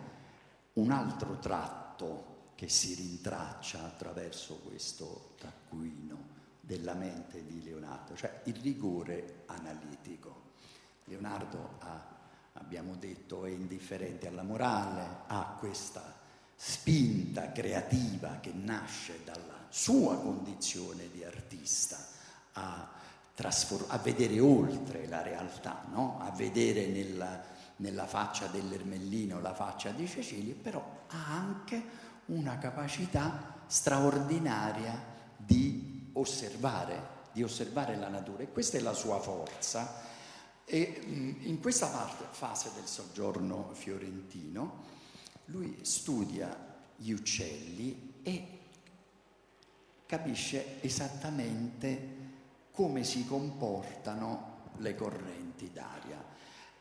un 0.74 0.90
altro 0.90 1.38
tratto 1.38 2.52
che 2.56 2.68
si 2.68 2.96
rintraccia 2.96 3.84
attraverso 3.84 4.56
questo 4.56 5.36
taccuino 5.38 6.32
della 6.60 6.96
mente 6.96 7.46
di 7.46 7.62
Leonardo, 7.62 8.16
cioè 8.16 8.42
il 8.46 8.56
rigore 8.56 9.44
analitico. 9.46 10.54
Leonardo 11.04 11.76
ha, 11.78 12.13
abbiamo 12.54 12.96
detto, 12.96 13.46
è 13.46 13.50
indifferente 13.50 14.28
alla 14.28 14.44
morale, 14.44 15.24
ha 15.28 15.56
questa 15.60 16.22
spinta 16.56 17.52
creativa 17.52 18.38
che 18.40 18.52
nasce 18.54 19.20
dalla 19.24 19.66
sua 19.70 20.18
condizione 20.18 21.10
di 21.12 21.24
artista 21.24 21.98
a, 22.54 22.90
trasform- 23.34 23.90
a 23.90 23.98
vedere 23.98 24.40
oltre 24.40 25.08
la 25.08 25.22
realtà, 25.22 25.84
no? 25.92 26.20
a 26.22 26.32
vedere 26.32 26.88
nella, 26.88 27.42
nella 27.78 28.06
faccia 28.06 28.48
dell'Ermellino 28.48 29.42
la 29.42 29.54
faccia 29.54 29.90
di 29.90 30.08
Cecilia, 30.08 30.54
però 30.62 31.06
ha 31.08 31.26
anche 31.28 32.12
una 32.26 32.58
capacità 32.58 33.62
straordinaria 33.68 35.12
di 35.36 36.12
osservare, 36.14 37.22
di 37.32 37.44
osservare 37.44 37.98
la 37.98 38.10
natura 38.10 38.44
e 38.44 38.52
questa 38.52 38.78
è 38.78 38.82
la 38.82 38.94
sua 38.94 39.20
forza. 39.20 40.12
E 40.66 41.02
in 41.42 41.60
questa 41.60 41.88
parte, 41.88 42.26
fase 42.32 42.72
del 42.76 42.86
soggiorno 42.86 43.72
fiorentino, 43.74 44.84
lui 45.46 45.80
studia 45.82 46.72
gli 46.96 47.12
uccelli 47.12 48.14
e 48.24 48.60
capisce 50.06 50.82
esattamente 50.82 52.22
come 52.72 53.04
si 53.04 53.26
comportano 53.26 54.72
le 54.78 54.96
correnti 54.96 55.72
d'aria. 55.72 56.24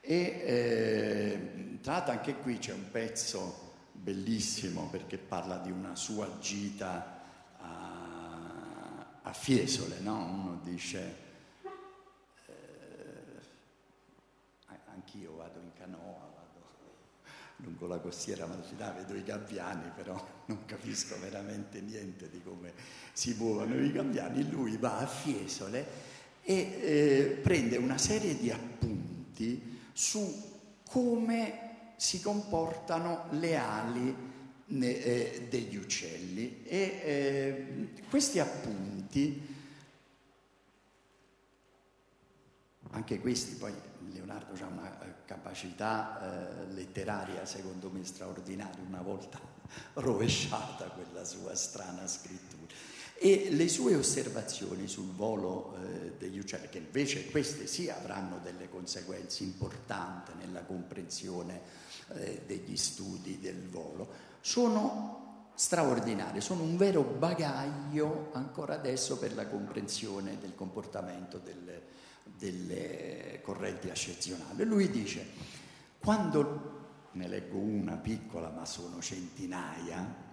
E 0.01 0.17
eh, 0.17 1.79
tra 1.81 1.93
l'altro 1.93 2.13
anche 2.13 2.37
qui 2.37 2.59
c'è 2.59 2.73
un 2.73 2.91
pezzo 2.91 3.71
bellissimo 3.93 4.89
perché 4.89 5.19
parla 5.19 5.59
di 5.59 5.71
una 5.71 5.95
sua 5.95 6.39
gita 6.41 7.21
a, 7.59 9.07
a 9.23 9.33
Fiesole, 9.33 10.01
no? 10.01 10.25
Uno 10.25 10.61
dice, 10.63 11.17
eh, 12.47 12.53
anch'io 14.95 15.37
vado 15.37 15.61
in 15.61 15.73
canoa, 15.75 16.31
vado 16.35 16.43
lungo 17.57 17.87
la 17.87 17.99
costiera 17.99 18.45
amalfitana, 18.45 19.01
vedo 19.01 19.15
i 19.15 19.23
gabbiani, 19.23 19.91
però 19.95 20.15
non 20.47 20.65
capisco 20.65 21.19
veramente 21.21 21.81
niente 21.81 22.29
di 22.29 22.43
come 22.43 22.73
si 23.13 23.35
muovono 23.35 23.77
i 23.77 23.93
gabbiani. 23.93 24.51
Lui 24.51 24.77
va 24.77 24.99
a 24.99 25.07
Fiesole 25.07 26.11
e 26.43 26.55
eh, 26.55 27.39
prende 27.41 27.77
una 27.77 27.99
serie 27.99 28.37
di 28.37 28.51
appunti 28.51 29.81
su 29.93 30.51
come 30.89 31.71
si 31.97 32.21
comportano 32.21 33.27
le 33.31 33.57
ali 33.57 34.31
eh, 34.69 35.47
degli 35.49 35.77
uccelli 35.77 36.65
e 36.65 37.01
eh, 37.05 37.89
questi 38.09 38.41
appunti, 38.41 39.41
anche 42.93 43.21
questi 43.21 43.57
poi 43.57 43.73
Leonardo 44.13 44.53
ha 44.63 44.67
una 44.67 45.03
eh, 45.03 45.25
capacità 45.25 46.21
eh, 46.21 46.73
letteraria 46.73 47.45
secondo 47.45 47.91
me 47.91 48.05
straordinaria, 48.05 48.83
una 48.87 49.03
volta 49.03 49.41
rovesciata 49.95 50.87
quella 50.87 51.25
sua 51.25 51.55
strana 51.55 52.07
scrittura. 52.07 52.51
E 53.15 53.51
le 53.51 53.69
sue 53.69 53.95
osservazioni 53.95 54.89
sul 54.89 55.13
volo 55.13 55.77
eh, 55.77 56.15
degli 56.19 56.39
uccelli, 56.39 56.69
che 56.69 56.79
invece 56.79 57.31
queste 57.31 57.69
sì 57.69 57.89
avranno 57.89 58.41
delle 58.43 58.69
conseguenze 58.69 59.45
importanti 59.45 60.33
nella 60.41 60.63
comprensione 60.63 61.61
eh, 62.15 62.43
degli 62.47 62.77
studi 62.77 63.39
del 63.39 63.69
volo, 63.69 64.31
sono 64.41 65.51
straordinarie, 65.55 66.41
sono 66.41 66.65
un 66.65 66.77
vero 66.77 67.03
bagaglio 67.03 68.31
ancora 68.33 68.75
adesso 68.75 69.19
per 69.19 69.35
la 69.35 69.47
comprensione 69.47 70.39
del 70.41 70.57
comportamento 70.57 71.39
delle, 71.39 71.83
delle 72.43 73.41
correnti 73.41 73.89
ascezionali. 73.89 74.65
Lui 74.65 74.91
dice, 74.91 75.25
quando, 76.01 77.11
ne 77.13 77.29
leggo 77.29 77.59
una 77.59 77.97
piccola 77.97 78.49
ma 78.49 78.65
sono 78.65 79.01
centinaia, 79.01 80.31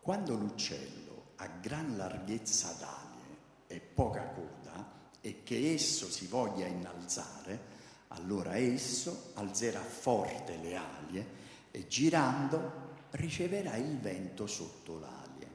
quando 0.00 0.34
l'uccello 0.36 1.32
ha 1.36 1.48
gran 1.60 1.98
larghezza 1.98 2.74
d'alie 2.78 3.36
e 3.66 3.78
poca 3.80 4.22
coda 4.28 4.96
e 5.20 5.42
che 5.42 5.74
esso 5.74 6.06
si 6.10 6.26
voglia 6.26 6.66
innalzare, 6.66 7.76
allora 8.08 8.56
esso 8.56 9.32
alzerà 9.34 9.80
forte 9.80 10.56
le 10.56 10.76
alie 10.76 11.26
e 11.70 11.86
girando 11.86 12.86
riceverà 13.10 13.76
il 13.76 13.98
vento 13.98 14.46
sotto 14.46 14.98
l'alie, 14.98 15.48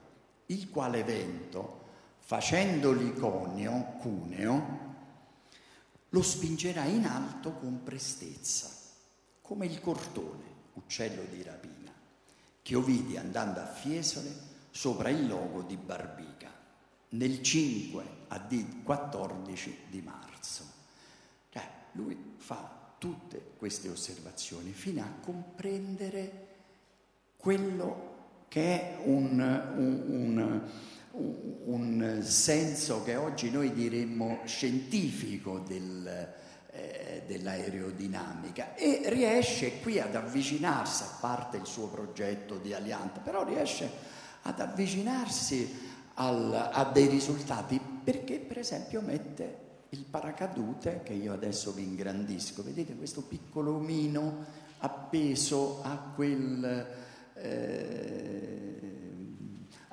il 0.48 0.70
quale 0.70 1.04
vento, 1.04 1.82
facendo 2.20 2.92
l'iconio, 2.92 3.96
cuneo, 4.00 4.93
lo 6.14 6.22
spingerà 6.22 6.86
in 6.86 7.06
alto 7.06 7.54
con 7.54 7.84
prestezza, 7.84 8.70
come 9.42 9.66
il 9.66 9.82
cortone, 9.82 10.44
uccello 10.74 11.24
di 11.30 11.42
rapina, 11.42 11.92
che 12.62 12.72
io 12.72 12.82
vidi 12.82 13.18
andando 13.18 13.60
a 13.60 13.66
Fiesole 13.66 14.52
sopra 14.70 15.10
il 15.10 15.28
logo 15.28 15.64
di 15.64 15.76
Barbica 15.76 16.52
nel 17.10 17.42
5 17.42 18.04
a 18.28 18.48
14 18.84 19.78
di 19.90 20.02
marzo. 20.02 20.64
Cioè, 21.50 21.70
lui 21.94 22.36
fa 22.38 22.96
tutte 23.00 23.54
queste 23.58 23.90
osservazioni 23.90 24.72
fino 24.72 25.02
a 25.02 25.12
comprendere 25.20 26.48
quello 27.38 28.12
che 28.48 28.62
è 28.62 29.02
un, 29.06 29.40
un, 29.40 30.04
un, 30.08 30.72
un 31.16 32.22
senso 32.24 33.04
che 33.04 33.16
oggi 33.16 33.52
noi 33.52 33.72
diremmo 33.72 34.40
scientifico 34.46 35.60
del, 35.60 36.34
eh, 36.72 37.24
dell'aerodinamica 37.28 38.76
e 38.76 39.02
riesce 39.06 39.80
qui 39.80 40.00
ad 40.00 40.16
avvicinarsi, 40.16 41.04
a 41.04 41.18
parte 41.20 41.58
il 41.58 41.66
suo 41.66 41.88
progetto 41.88 42.58
di 42.58 42.74
Alianta, 42.74 43.20
però 43.20 43.46
riesce 43.46 43.90
ad 44.42 44.60
avvicinarsi 44.60 45.92
al, 46.16 46.70
a 46.74 46.90
dei 46.92 47.08
risultati 47.08 47.80
perché 48.04 48.40
per 48.40 48.60
esempio 48.60 49.02
mette 49.02 49.62
il 49.90 50.06
paracadute 50.10 51.02
che 51.04 51.14
io 51.14 51.34
adesso 51.34 51.72
vi 51.72 51.84
ingrandisco, 51.84 52.64
vedete 52.64 52.96
questo 52.96 53.22
piccolo 53.22 53.76
omino 53.76 54.62
appeso 54.80 55.82
a 55.84 56.12
quel, 56.16 56.88
eh, 57.36 58.93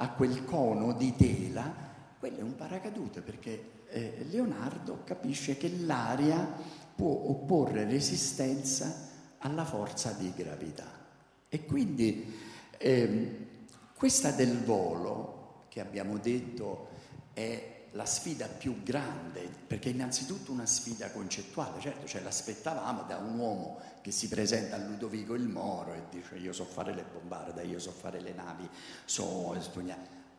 a 0.02 0.10
quel 0.10 0.44
cono 0.44 0.92
di 0.92 1.14
tela, 1.14 1.72
quello 2.18 2.38
è 2.38 2.42
un 2.42 2.54
paracadute 2.54 3.20
perché 3.20 3.84
eh, 3.88 4.24
Leonardo 4.30 5.02
capisce 5.04 5.56
che 5.58 5.70
l'aria 5.80 6.38
può 6.94 7.10
opporre 7.28 7.84
resistenza 7.84 9.08
alla 9.38 9.64
forza 9.64 10.12
di 10.12 10.32
gravità. 10.34 10.86
E 11.48 11.64
quindi 11.66 12.34
eh, 12.78 13.46
questa 13.94 14.30
del 14.30 14.62
volo, 14.62 15.64
che 15.68 15.80
abbiamo 15.80 16.16
detto 16.16 16.88
è 17.34 17.79
la 17.92 18.06
sfida 18.06 18.46
più 18.46 18.82
grande, 18.82 19.48
perché 19.66 19.88
innanzitutto 19.88 20.52
una 20.52 20.66
sfida 20.66 21.10
concettuale, 21.10 21.80
certo 21.80 22.06
ce 22.06 22.22
l'aspettavamo 22.22 23.02
da 23.02 23.16
un 23.16 23.38
uomo 23.38 23.80
che 24.00 24.10
si 24.12 24.28
presenta 24.28 24.76
a 24.76 24.78
Ludovico 24.78 25.34
il 25.34 25.48
Moro 25.48 25.94
e 25.94 26.02
dice 26.10 26.36
io 26.36 26.52
so 26.52 26.64
fare 26.64 26.94
le 26.94 27.04
bombarde, 27.12 27.62
io 27.64 27.78
so 27.78 27.90
fare 27.90 28.20
le 28.20 28.32
navi, 28.32 28.68
so 29.04 29.54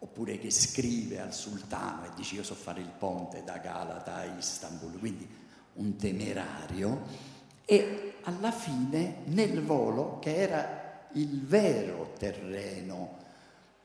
oppure 0.03 0.39
che 0.39 0.49
scrive 0.49 1.19
al 1.19 1.33
sultano 1.33 2.05
e 2.05 2.09
dice 2.15 2.35
io 2.35 2.43
so 2.43 2.55
fare 2.55 2.81
il 2.81 2.91
ponte 2.97 3.43
da 3.43 3.57
Galata 3.57 4.15
a 4.15 4.23
Istanbul, 4.23 4.97
quindi 4.97 5.27
un 5.73 5.95
temerario 5.95 7.29
e 7.65 8.15
alla 8.23 8.51
fine 8.51 9.17
nel 9.25 9.61
volo 9.61 10.19
che 10.19 10.35
era 10.35 11.09
il 11.13 11.45
vero 11.45 12.13
terreno 12.17 13.17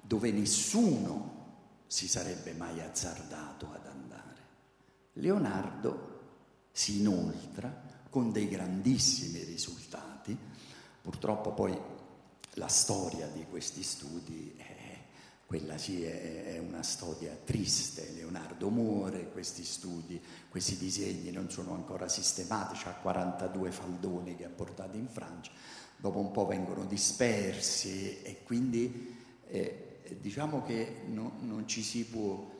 dove 0.00 0.30
nessuno 0.30 1.35
si 1.86 2.08
sarebbe 2.08 2.52
mai 2.52 2.80
azzardato 2.80 3.70
ad 3.72 3.86
andare. 3.86 4.34
Leonardo 5.14 6.14
si 6.72 7.00
inoltra 7.00 7.84
con 8.10 8.32
dei 8.32 8.48
grandissimi 8.48 9.42
risultati, 9.44 10.36
purtroppo 11.02 11.52
poi 11.52 11.78
la 12.54 12.68
storia 12.68 13.26
di 13.28 13.44
questi 13.48 13.82
studi 13.82 14.54
è 14.56 14.76
quella 15.46 15.78
sì 15.78 16.02
è, 16.02 16.58
una 16.58 16.82
storia 16.82 17.32
triste, 17.44 18.10
Leonardo 18.14 18.68
muore, 18.68 19.30
questi 19.30 19.62
studi, 19.62 20.20
questi 20.48 20.76
disegni 20.76 21.30
non 21.30 21.48
sono 21.50 21.72
ancora 21.72 22.08
sistematici, 22.08 22.88
ha 22.88 22.94
42 22.94 23.70
faldoni 23.70 24.34
che 24.34 24.44
ha 24.44 24.50
portato 24.50 24.96
in 24.96 25.06
Francia, 25.06 25.52
dopo 25.96 26.18
un 26.18 26.32
po' 26.32 26.46
vengono 26.46 26.84
dispersi 26.84 28.22
e 28.22 28.42
quindi 28.42 29.16
eh, 29.46 29.85
diciamo 30.20 30.62
che 30.62 31.02
no, 31.06 31.38
non 31.40 31.66
ci 31.66 31.82
si 31.82 32.04
può, 32.06 32.50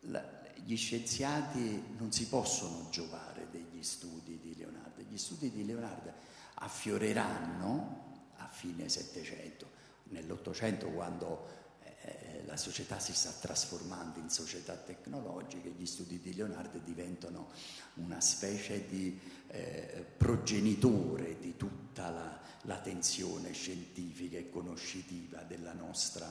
la, 0.00 0.40
gli 0.64 0.76
scienziati 0.76 1.82
non 1.96 2.12
si 2.12 2.28
possono 2.28 2.88
giovare 2.90 3.48
degli 3.50 3.82
studi 3.82 4.38
di 4.40 4.56
Leonardo, 4.56 5.02
gli 5.02 5.18
studi 5.18 5.50
di 5.50 5.64
Leonardo 5.64 6.12
affioreranno 6.54 8.08
a 8.36 8.48
fine 8.48 8.88
Settecento, 8.88 9.78
nell'Ottocento 10.04 10.88
quando 10.88 11.58
eh, 12.02 12.42
la 12.46 12.56
società 12.56 12.98
si 12.98 13.12
sta 13.12 13.30
trasformando 13.30 14.18
in 14.18 14.30
società 14.30 14.74
tecnologiche, 14.74 15.70
gli 15.70 15.86
studi 15.86 16.20
di 16.20 16.34
Leonardo 16.34 16.78
diventano 16.78 17.50
una 17.94 18.20
specie 18.20 18.86
di 18.86 19.18
eh, 19.48 20.06
progenitore 20.16 21.38
di 21.38 21.56
tutta 21.56 22.10
la, 22.10 22.40
la 22.62 22.78
tensione 22.78 23.52
scientifica 23.52 24.38
e 24.38 24.50
conoscitiva 24.50 25.42
della 25.42 25.72
nostra 25.72 26.26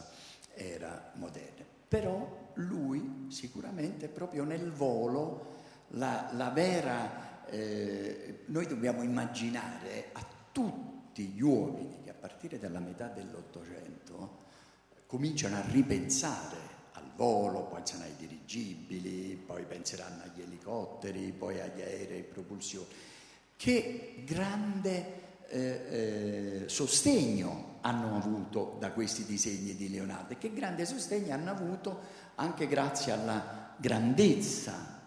era 0.54 1.12
moderna. 1.16 1.66
Però 1.88 2.52
lui 2.56 3.28
sicuramente 3.30 4.08
proprio 4.08 4.44
nel 4.44 4.72
volo 4.72 5.58
la, 5.90 6.30
la 6.34 6.50
vera, 6.50 7.46
eh, 7.48 8.44
noi 8.46 8.68
dobbiamo 8.68 9.02
immaginare 9.02 10.10
a 10.12 10.26
tutti 10.52 11.26
gli 11.26 11.42
uomini 11.42 12.02
che 12.04 12.12
a 12.12 12.14
partire 12.14 12.60
dalla 12.60 12.80
metà 12.80 13.08
dell'Ottocento 13.08 14.48
cominciano 15.08 15.56
a 15.56 15.64
ripensare 15.72 16.58
al 16.94 17.10
volo, 17.16 17.66
pensano 17.66 18.04
ai 18.04 18.16
dirigibili, 18.18 19.36
poi 19.36 19.64
penseranno 19.66 20.24
agli 20.24 20.42
elicotteri, 20.42 21.32
poi 21.32 21.60
agli 21.60 21.82
aerei 21.82 22.24
propulsione. 22.24 23.08
Che 23.56 24.24
grande 24.26 25.28
eh, 25.48 25.60
eh, 25.60 26.70
sostegno 26.70 27.69
hanno 27.82 28.16
avuto 28.16 28.78
da 28.80 28.92
questi 28.92 29.26
disegni 29.26 29.76
di 29.76 29.90
Leonardo 29.90 30.34
e 30.34 30.38
che 30.38 30.54
grande 30.54 30.86
sostegno 30.86 31.34
hanno 31.34 31.52
avuto 31.52 32.00
anche 32.36 32.68
grazie 32.68 33.12
alla 33.12 33.74
grandezza 33.78 34.98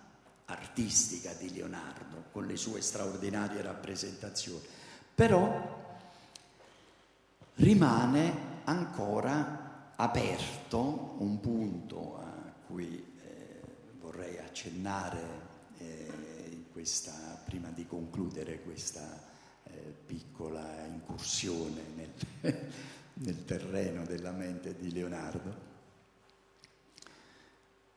artistica 0.47 1.33
di 1.33 1.53
Leonardo 1.53 2.25
con 2.33 2.47
le 2.47 2.57
sue 2.57 2.81
straordinarie 2.81 3.63
rappresentazioni. 3.63 4.65
Però 5.15 5.81
rimane 7.57 8.61
ancora 8.65 9.93
aperto 9.97 11.17
un 11.19 11.41
punto 11.41 12.19
a 12.19 12.53
cui 12.67 13.15
eh, 13.23 13.61
vorrei 14.01 14.39
accennare 14.39 15.51
eh, 15.79 16.65
questa, 16.73 17.13
prima 17.45 17.69
di 17.69 17.87
concludere 17.87 18.63
questa 18.63 19.31
piccola 20.07 20.85
incursione 20.87 21.83
nel, 21.95 22.13
nel 23.15 23.45
terreno 23.45 24.05
della 24.05 24.33
mente 24.33 24.77
di 24.77 24.93
Leonardo. 24.93 25.71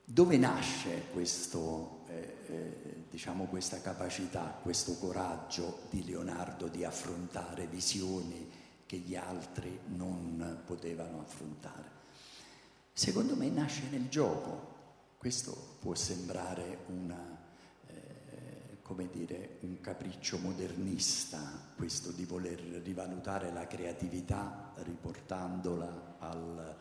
Dove 0.07 0.37
nasce 0.37 1.05
questo, 1.11 2.03
eh, 2.07 2.35
eh, 2.47 3.03
diciamo 3.09 3.45
questa 3.45 3.81
capacità, 3.81 4.59
questo 4.61 4.97
coraggio 4.97 5.87
di 5.89 6.05
Leonardo 6.05 6.67
di 6.67 6.83
affrontare 6.83 7.65
visioni 7.65 8.51
che 8.85 8.97
gli 8.97 9.15
altri 9.15 9.79
non 9.87 10.61
potevano 10.63 11.21
affrontare? 11.21 11.89
Secondo 12.93 13.35
me 13.35 13.49
nasce 13.49 13.89
nel 13.89 14.07
gioco. 14.07 14.73
Questo 15.17 15.77
può 15.79 15.95
sembrare 15.95 16.83
una 16.87 17.34
come 18.85 19.09
dire, 19.11 19.57
un 19.61 19.81
capriccio 19.81 20.37
modernista, 20.37 21.71
questo 21.75 22.11
di 22.11 22.23
voler 22.23 22.59
rivalutare 22.83 23.51
la 23.51 23.65
creatività 23.65 24.73
riportandola 24.75 26.17
al, 26.19 26.75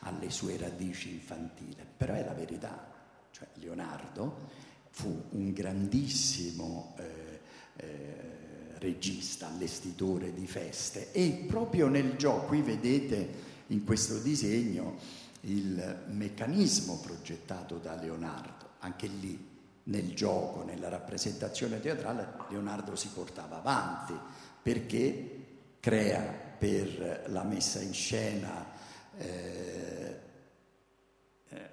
alle 0.00 0.30
sue 0.30 0.56
radici 0.56 1.10
infantili, 1.10 1.84
però 1.96 2.14
è 2.14 2.24
la 2.24 2.34
verità, 2.34 2.88
cioè 3.32 3.48
Leonardo 3.54 4.48
fu 4.90 5.24
un 5.30 5.52
grandissimo 5.52 6.94
eh, 6.98 7.40
eh, 7.78 8.78
regista, 8.78 9.48
allestitore 9.48 10.32
di 10.32 10.46
feste 10.46 11.10
e 11.10 11.46
proprio 11.48 11.88
nel 11.88 12.14
gioco, 12.16 12.46
qui 12.46 12.62
vedete 12.62 13.28
in 13.66 13.82
questo 13.82 14.20
disegno 14.20 14.98
il 15.42 16.04
meccanismo 16.10 17.00
progettato 17.00 17.78
da 17.78 17.96
Leonardo, 17.96 18.68
anche 18.78 19.08
lì 19.08 19.49
nel 19.84 20.14
gioco, 20.14 20.62
nella 20.64 20.88
rappresentazione 20.88 21.80
teatrale, 21.80 22.34
Leonardo 22.48 22.94
si 22.96 23.08
portava 23.08 23.58
avanti 23.58 24.14
perché 24.62 25.46
crea 25.80 26.20
per 26.58 27.24
la 27.28 27.42
messa 27.42 27.80
in 27.80 27.94
scena 27.94 28.66
eh, 29.16 30.20
eh 31.48 31.68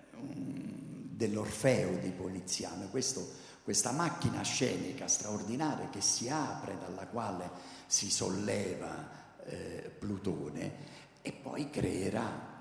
dell'Orfeo 1.17 1.97
di 1.97 2.11
Poliziano, 2.11 2.87
questo, 2.89 3.27
questa 3.63 3.91
macchina 3.91 4.43
scenica 4.43 5.07
straordinaria 5.07 5.89
che 5.89 5.99
si 5.99 6.29
apre, 6.29 6.77
dalla 6.79 7.07
quale 7.07 7.49
si 7.87 8.11
solleva 8.11 9.09
eh, 9.45 9.91
Plutone 9.97 10.95
e 11.21 11.31
poi 11.31 11.69
creerà 11.69 12.56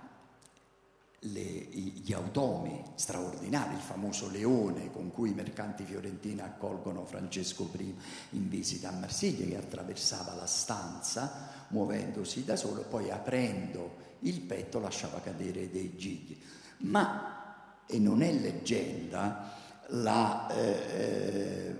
le, 1.20 1.42
gli 1.42 2.12
automi 2.12 2.82
straordinari, 2.94 3.74
il 3.74 3.80
famoso 3.80 4.28
leone 4.28 4.92
con 4.92 5.10
cui 5.10 5.30
i 5.30 5.34
mercanti 5.34 5.84
fiorentini 5.84 6.40
accolgono 6.40 7.04
Francesco 7.04 7.68
I 7.78 7.96
in 8.30 8.48
visita 8.48 8.88
a 8.88 8.92
Marsiglia, 8.92 9.46
che 9.46 9.56
attraversava 9.56 10.34
la 10.34 10.46
stanza 10.46 11.54
muovendosi 11.68 12.44
da 12.44 12.56
solo, 12.56 12.82
poi 12.82 13.10
aprendo 13.10 14.04
il 14.20 14.40
petto 14.40 14.78
lasciava 14.78 15.20
cadere 15.20 15.70
dei 15.70 15.96
gigli. 15.96 16.38
Ma, 16.78 17.82
e 17.86 17.98
non 17.98 18.22
è 18.22 18.32
leggenda, 18.32 19.52
la, 19.88 20.48
eh, 20.48 21.76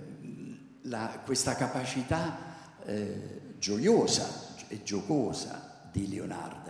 la, 0.82 1.20
questa 1.24 1.54
capacità 1.54 2.54
eh, 2.84 3.54
gioiosa 3.58 4.54
e 4.68 4.82
giocosa 4.82 5.88
di 5.90 6.08
Leonardo 6.08 6.66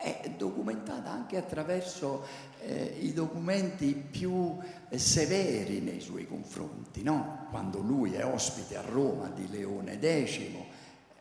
è 0.00 0.32
documentata 0.36 1.10
anche 1.10 1.36
attraverso 1.36 2.24
eh, 2.62 2.96
i 3.00 3.12
documenti 3.12 3.94
più 3.94 4.56
eh, 4.88 4.98
severi 4.98 5.80
nei 5.80 6.00
suoi 6.00 6.26
confronti, 6.26 7.02
no? 7.02 7.46
quando 7.50 7.80
lui 7.80 8.14
è 8.14 8.24
ospite 8.24 8.76
a 8.76 8.82
Roma 8.82 9.28
di 9.28 9.48
Leone 9.50 9.98
X, 10.00 10.40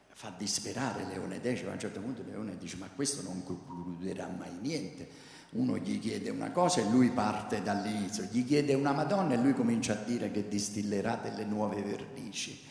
fa 0.07 0.34
disperare 0.38 1.05
Leone 1.05 1.39
X, 1.41 1.63
a 1.65 1.71
un 1.71 1.80
certo 1.80 1.99
punto 1.99 2.23
Leone 2.25 2.57
dice 2.57 2.77
ma 2.77 2.89
questo 2.93 3.21
non 3.21 3.43
concluderà 3.43 4.27
mai 4.27 4.57
niente. 4.61 5.27
Uno 5.51 5.77
gli 5.77 5.99
chiede 5.99 6.30
una 6.30 6.51
cosa 6.51 6.80
e 6.80 6.89
lui 6.89 7.09
parte 7.09 7.63
dall'inizio, 7.63 8.27
gli 8.30 8.45
chiede 8.45 8.75
una 8.75 8.91
Madonna 8.91 9.34
e 9.34 9.38
lui 9.38 9.53
comincia 9.53 9.93
a 9.93 10.03
dire 10.03 10.30
che 10.30 10.47
distillerà 10.47 11.15
delle 11.15 11.43
nuove 11.43 11.82
vernici. 11.82 12.67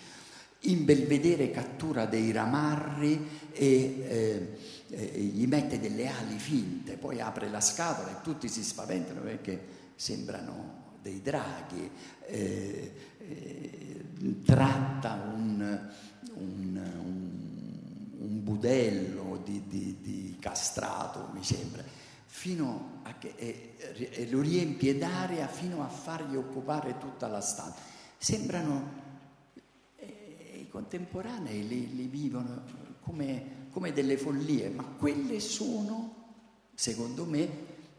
In 0.63 0.85
Belvedere 0.85 1.51
cattura 1.51 2.07
dei 2.07 2.31
ramarri 2.31 3.51
e 3.53 3.67
eh, 3.67 4.59
gli 4.89 5.47
mette 5.47 5.79
delle 5.79 6.09
ali 6.09 6.39
finte, 6.39 6.97
poi 6.97 7.21
apre 7.21 7.49
la 7.51 7.61
scatola 7.61 8.11
e 8.11 8.23
tutti 8.23 8.49
si 8.49 8.65
spaventano 8.65 9.21
perché 9.21 9.77
sembrano 9.97 10.97
dei 11.03 11.21
draghi, 11.21 11.91
eh, 12.27 12.93
eh, 13.19 14.05
tratta 14.45 15.31
un, 15.35 15.91
un, 16.35 16.91
un, 17.05 17.31
un 18.19 18.45
budello 18.45 19.41
di, 19.45 19.65
di, 19.67 19.97
di, 20.01 20.37
castrato, 20.41 21.31
mi 21.35 21.45
sembra, 21.45 21.83
fino 22.27 23.01
a 23.03 23.17
che, 23.19 23.35
e, 23.37 23.75
e 24.11 24.29
lo 24.31 24.41
riempie 24.41 24.97
d'aria 24.97 25.47
fino 25.49 25.83
a 25.83 25.89
fargli 25.89 26.37
occupare 26.37 26.99
tutta 26.99 27.27
la 27.27 27.41
stanza. 27.41 27.81
Sembrano, 28.17 29.07
eh, 29.97 30.61
i 30.61 30.69
contemporanei 30.69 31.67
li, 31.67 31.95
li 31.95 32.07
vivono 32.07 32.63
come 33.01 33.58
come 33.71 33.93
delle 33.93 34.17
follie, 34.17 34.69
ma 34.69 34.85
quelle 34.85 35.41
sono, 35.41 36.15
secondo 36.75 37.25
me, 37.25 37.49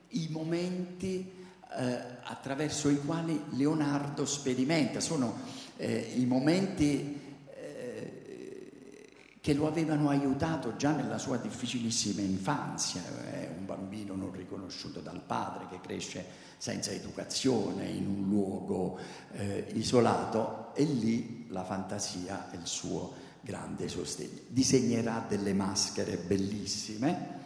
i 0.10 0.28
momenti 0.30 1.32
eh, 1.78 2.00
attraverso 2.24 2.90
i 2.90 3.00
quali 3.00 3.40
Leonardo 3.52 4.26
sperimenta, 4.26 5.00
sono 5.00 5.38
eh, 5.78 6.14
i 6.16 6.26
momenti 6.26 7.22
eh, 7.46 9.10
che 9.40 9.54
lo 9.54 9.68
avevano 9.68 10.10
aiutato 10.10 10.76
già 10.76 10.92
nella 10.92 11.18
sua 11.18 11.38
difficilissima 11.38 12.22
infanzia, 12.22 13.02
è 13.32 13.50
un 13.56 13.66
bambino 13.66 14.16
non 14.16 14.32
riconosciuto 14.32 15.00
dal 15.00 15.22
padre 15.22 15.68
che 15.70 15.80
cresce 15.80 16.48
senza 16.58 16.92
educazione 16.92 17.88
in 17.88 18.08
un 18.08 18.28
luogo 18.28 18.98
eh, 19.32 19.66
isolato 19.74 20.74
e 20.76 20.84
lì 20.84 21.46
la 21.50 21.64
fantasia 21.64 22.52
è 22.52 22.56
il 22.56 22.66
suo 22.66 23.28
grande 23.42 23.88
sostegno. 23.88 24.42
Disegnerà 24.48 25.26
delle 25.28 25.54
maschere 25.54 26.18
bellissime, 26.18 27.38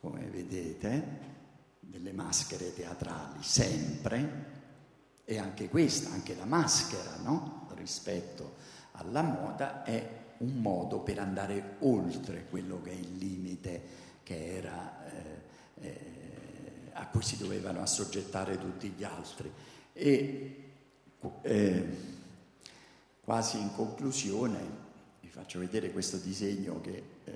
come 0.00 0.24
vedete, 0.26 1.32
delle 1.80 2.12
maschere 2.12 2.74
teatrali 2.74 3.42
sempre, 3.42 4.52
e 5.24 5.38
anche 5.38 5.68
questa, 5.68 6.10
anche 6.12 6.34
la 6.34 6.44
maschera, 6.44 7.16
no? 7.22 7.66
rispetto 7.74 8.56
alla 8.92 9.22
moda, 9.22 9.82
è 9.82 10.22
un 10.38 10.60
modo 10.60 11.00
per 11.00 11.18
andare 11.18 11.76
oltre 11.80 12.46
quello 12.48 12.80
che 12.82 12.90
è 12.90 12.94
il 12.94 13.16
limite 13.16 13.82
che 14.22 14.56
era, 14.56 15.04
eh, 15.06 15.42
eh, 15.80 16.90
a 16.92 17.06
cui 17.08 17.22
si 17.22 17.36
dovevano 17.36 17.80
assoggettare 17.80 18.58
tutti 18.58 18.88
gli 18.88 19.04
altri. 19.04 19.52
E 19.92 20.72
eh, 21.42 21.96
quasi 23.22 23.58
in 23.58 23.74
conclusione, 23.74 24.82
faccio 25.34 25.58
vedere 25.58 25.90
questo 25.90 26.18
disegno 26.18 26.80
che 26.80 27.02
eh, 27.24 27.32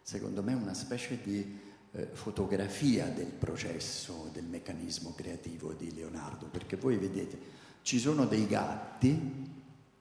secondo 0.00 0.40
me 0.40 0.52
è 0.52 0.54
una 0.54 0.72
specie 0.72 1.18
di 1.20 1.58
eh, 1.90 2.10
fotografia 2.12 3.08
del 3.08 3.26
processo, 3.26 4.30
del 4.32 4.44
meccanismo 4.44 5.12
creativo 5.16 5.72
di 5.72 5.92
Leonardo, 5.92 6.46
perché 6.46 6.76
voi 6.76 6.96
vedete, 6.96 7.36
ci 7.82 7.98
sono 7.98 8.26
dei 8.26 8.46
gatti, 8.46 9.50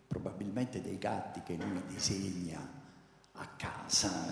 probabilmente 0.08 0.80
dei 0.80 1.00
gatti 1.00 1.42
che 1.42 1.56
lui 1.56 1.82
disegna 1.88 2.60
a 3.32 3.48
casa, 3.58 4.28
eh, 4.28 4.32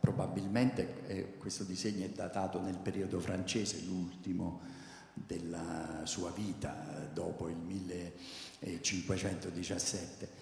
probabilmente 0.00 1.06
eh, 1.06 1.36
questo 1.38 1.62
disegno 1.62 2.04
è 2.04 2.08
datato 2.08 2.60
nel 2.60 2.78
periodo 2.78 3.20
francese, 3.20 3.84
l'ultimo 3.84 4.60
della 5.14 6.00
sua 6.02 6.32
vita, 6.32 7.08
dopo 7.12 7.48
il 7.48 7.54
1517 7.54 10.39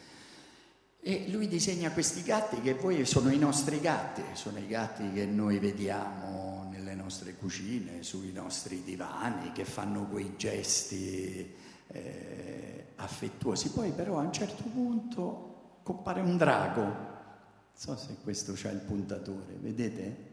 e 1.01 1.31
lui 1.31 1.47
disegna 1.47 1.93
questi 1.93 2.23
gatti 2.23 2.61
che 2.61 2.75
poi 2.75 3.07
sono 3.07 3.31
i 3.31 3.39
nostri 3.39 3.81
gatti, 3.81 4.23
sono 4.33 4.59
i 4.59 4.67
gatti 4.67 5.13
che 5.13 5.27
noi 5.27 5.59
vediamo 5.59 6.67
nelle 6.71 6.95
nostre 6.95 7.35
cucine, 7.35 8.03
sui 8.03 8.33
nostri 8.33 8.83
divani, 8.83 9.53
che 9.53 9.65
fanno 9.65 10.07
quei 10.07 10.35
gesti 10.37 11.55
eh, 11.87 12.87
affettuosi. 12.97 13.71
Poi 13.71 13.93
però 13.93 14.19
a 14.19 14.23
un 14.23 14.33
certo 14.33 14.65
punto 14.65 15.81
compare 15.83 16.21
un 16.21 16.37
drago, 16.37 16.83
non 16.83 17.73
so 17.73 17.97
se 17.97 18.17
questo 18.23 18.53
c'è 18.55 18.73
il 18.73 18.81
puntatore, 18.81 19.55
vedete? 19.61 20.27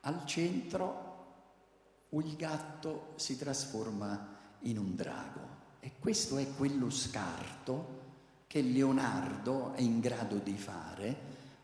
Al 0.00 0.26
centro 0.26 1.10
il 2.10 2.36
gatto 2.36 3.14
si 3.16 3.38
trasforma 3.38 4.36
in 4.62 4.76
un 4.76 4.94
drago 4.94 5.60
e 5.80 5.92
questo 5.98 6.36
è 6.36 6.46
quello 6.54 6.90
scarto 6.90 8.01
che 8.52 8.60
Leonardo 8.60 9.72
è 9.72 9.80
in 9.80 9.98
grado 10.00 10.36
di 10.36 10.58
fare, 10.58 11.16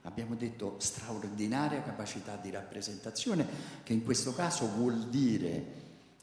abbiamo 0.05 0.37
detto 0.37 0.77
straordinaria 0.79 1.83
capacità 1.83 2.37
di 2.37 2.49
rappresentazione, 2.49 3.47
che 3.83 3.93
in 3.93 4.03
questo 4.03 4.33
caso 4.33 4.67
vuol 4.75 5.09
dire 5.09 5.65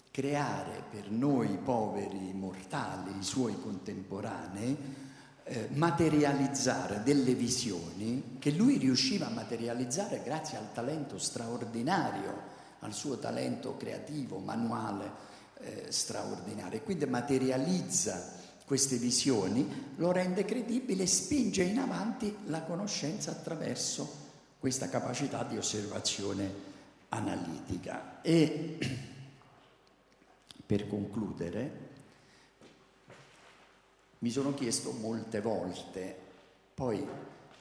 creare 0.09 0.81
per 0.89 1.11
noi 1.11 1.49
poveri 1.63 2.33
mortali, 2.33 3.15
i 3.15 3.23
suoi 3.23 3.61
contemporanei, 3.61 4.75
eh, 5.43 5.67
materializzare 5.73 7.03
delle 7.03 7.35
visioni 7.35 8.37
che 8.39 8.49
lui 8.49 8.77
riusciva 8.77 9.27
a 9.27 9.33
materializzare 9.33 10.23
grazie 10.23 10.57
al 10.57 10.73
talento 10.73 11.19
straordinario, 11.19 12.41
al 12.79 12.93
suo 12.95 13.19
talento 13.19 13.77
creativo, 13.77 14.39
manuale 14.39 15.11
eh, 15.59 15.85
straordinario. 15.89 16.81
Quindi 16.81 17.05
materializza 17.05 18.41
queste 18.65 18.97
visioni, 18.97 19.93
lo 19.97 20.11
rende 20.11 20.43
credibile 20.43 21.03
e 21.03 21.07
spinge 21.07 21.63
in 21.63 21.77
avanti 21.77 22.35
la 22.45 22.63
conoscenza 22.63 23.31
attraverso 23.31 24.23
questa 24.59 24.89
capacità 24.89 25.43
di 25.43 25.57
osservazione 25.57 26.51
analitica. 27.09 28.21
E 28.21 28.77
per 30.65 30.87
concludere, 30.87 31.83
mi 34.19 34.31
sono 34.31 34.55
chiesto 34.55 34.91
molte 34.93 35.41
volte 35.41 36.23
poi 36.73 37.05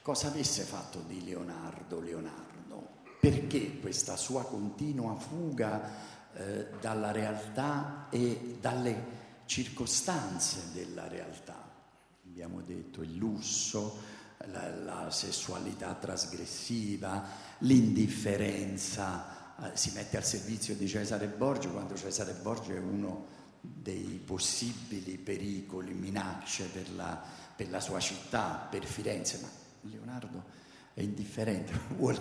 cosa 0.01 0.29
avesse 0.29 0.63
fatto 0.63 1.01
di 1.07 1.23
Leonardo 1.25 2.01
Leonardo, 2.01 2.89
perché 3.21 3.79
questa 3.79 4.17
sua 4.17 4.45
continua 4.45 5.15
fuga 5.17 5.91
eh, 6.35 6.67
dalla 6.81 7.13
realtà 7.13 8.07
e 8.11 8.57
dalle 8.61 9.24
circostanze 9.55 10.73
della 10.73 11.07
realtà. 11.07 11.71
Abbiamo 12.27 12.61
detto 12.61 13.03
il 13.03 13.15
lusso, 13.15 14.01
la, 14.47 14.69
la 14.75 15.11
sessualità 15.13 15.95
trasgressiva, 15.95 17.25
l'indifferenza, 17.59 19.55
eh, 19.63 19.77
si 19.77 19.93
mette 19.95 20.17
al 20.17 20.25
servizio 20.25 20.75
di 20.75 20.89
Cesare 20.89 21.29
Borgia 21.29 21.69
quando 21.69 21.95
Cesare 21.95 22.33
Borgia 22.33 22.75
è 22.75 22.79
uno 22.79 23.27
dei 23.61 24.21
possibili 24.25 25.19
pericoli, 25.19 25.95
minacce 25.95 26.65
per 26.65 26.91
la, 26.91 27.23
per 27.55 27.71
la 27.71 27.79
sua 27.79 28.01
città, 28.01 28.67
per 28.69 28.85
Firenze, 28.85 29.39
ma 29.41 29.49
Leonardo 29.83 30.43
è 30.95 31.01
indifferente, 31.01 31.73
vuole, 31.95 32.19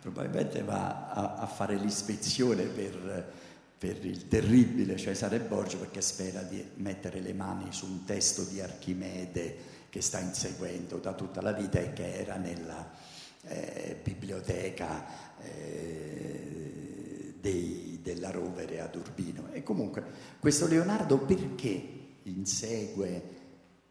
probabilmente 0.00 0.62
va 0.62 1.10
a, 1.10 1.34
a 1.34 1.46
fare 1.46 1.74
l'ispezione 1.74 2.62
per 2.62 3.54
per 3.78 4.04
il 4.04 4.26
terribile 4.28 4.96
Cesare 4.96 5.38
Borgia 5.38 5.76
perché 5.76 6.00
spera 6.00 6.40
di 6.42 6.64
mettere 6.76 7.20
le 7.20 7.34
mani 7.34 7.72
su 7.72 7.86
un 7.86 8.04
testo 8.04 8.42
di 8.44 8.60
Archimede 8.60 9.74
che 9.90 10.00
sta 10.00 10.18
inseguendo 10.18 10.96
da 10.96 11.12
tutta 11.12 11.42
la 11.42 11.52
vita 11.52 11.78
e 11.78 11.92
che 11.92 12.14
era 12.14 12.36
nella 12.36 12.90
eh, 13.42 13.98
biblioteca 14.02 15.38
eh, 15.40 17.34
dei, 17.38 18.00
della 18.02 18.30
rovere 18.30 18.80
ad 18.80 18.94
Urbino. 18.94 19.52
E 19.52 19.62
comunque 19.62 20.04
questo 20.40 20.66
Leonardo 20.66 21.18
perché 21.18 21.94
insegue 22.24 23.34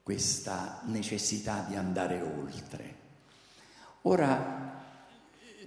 questa 0.02 0.82
necessità 0.86 1.66
di 1.68 1.76
andare 1.76 2.22
oltre? 2.22 3.04
Ora 4.04 4.84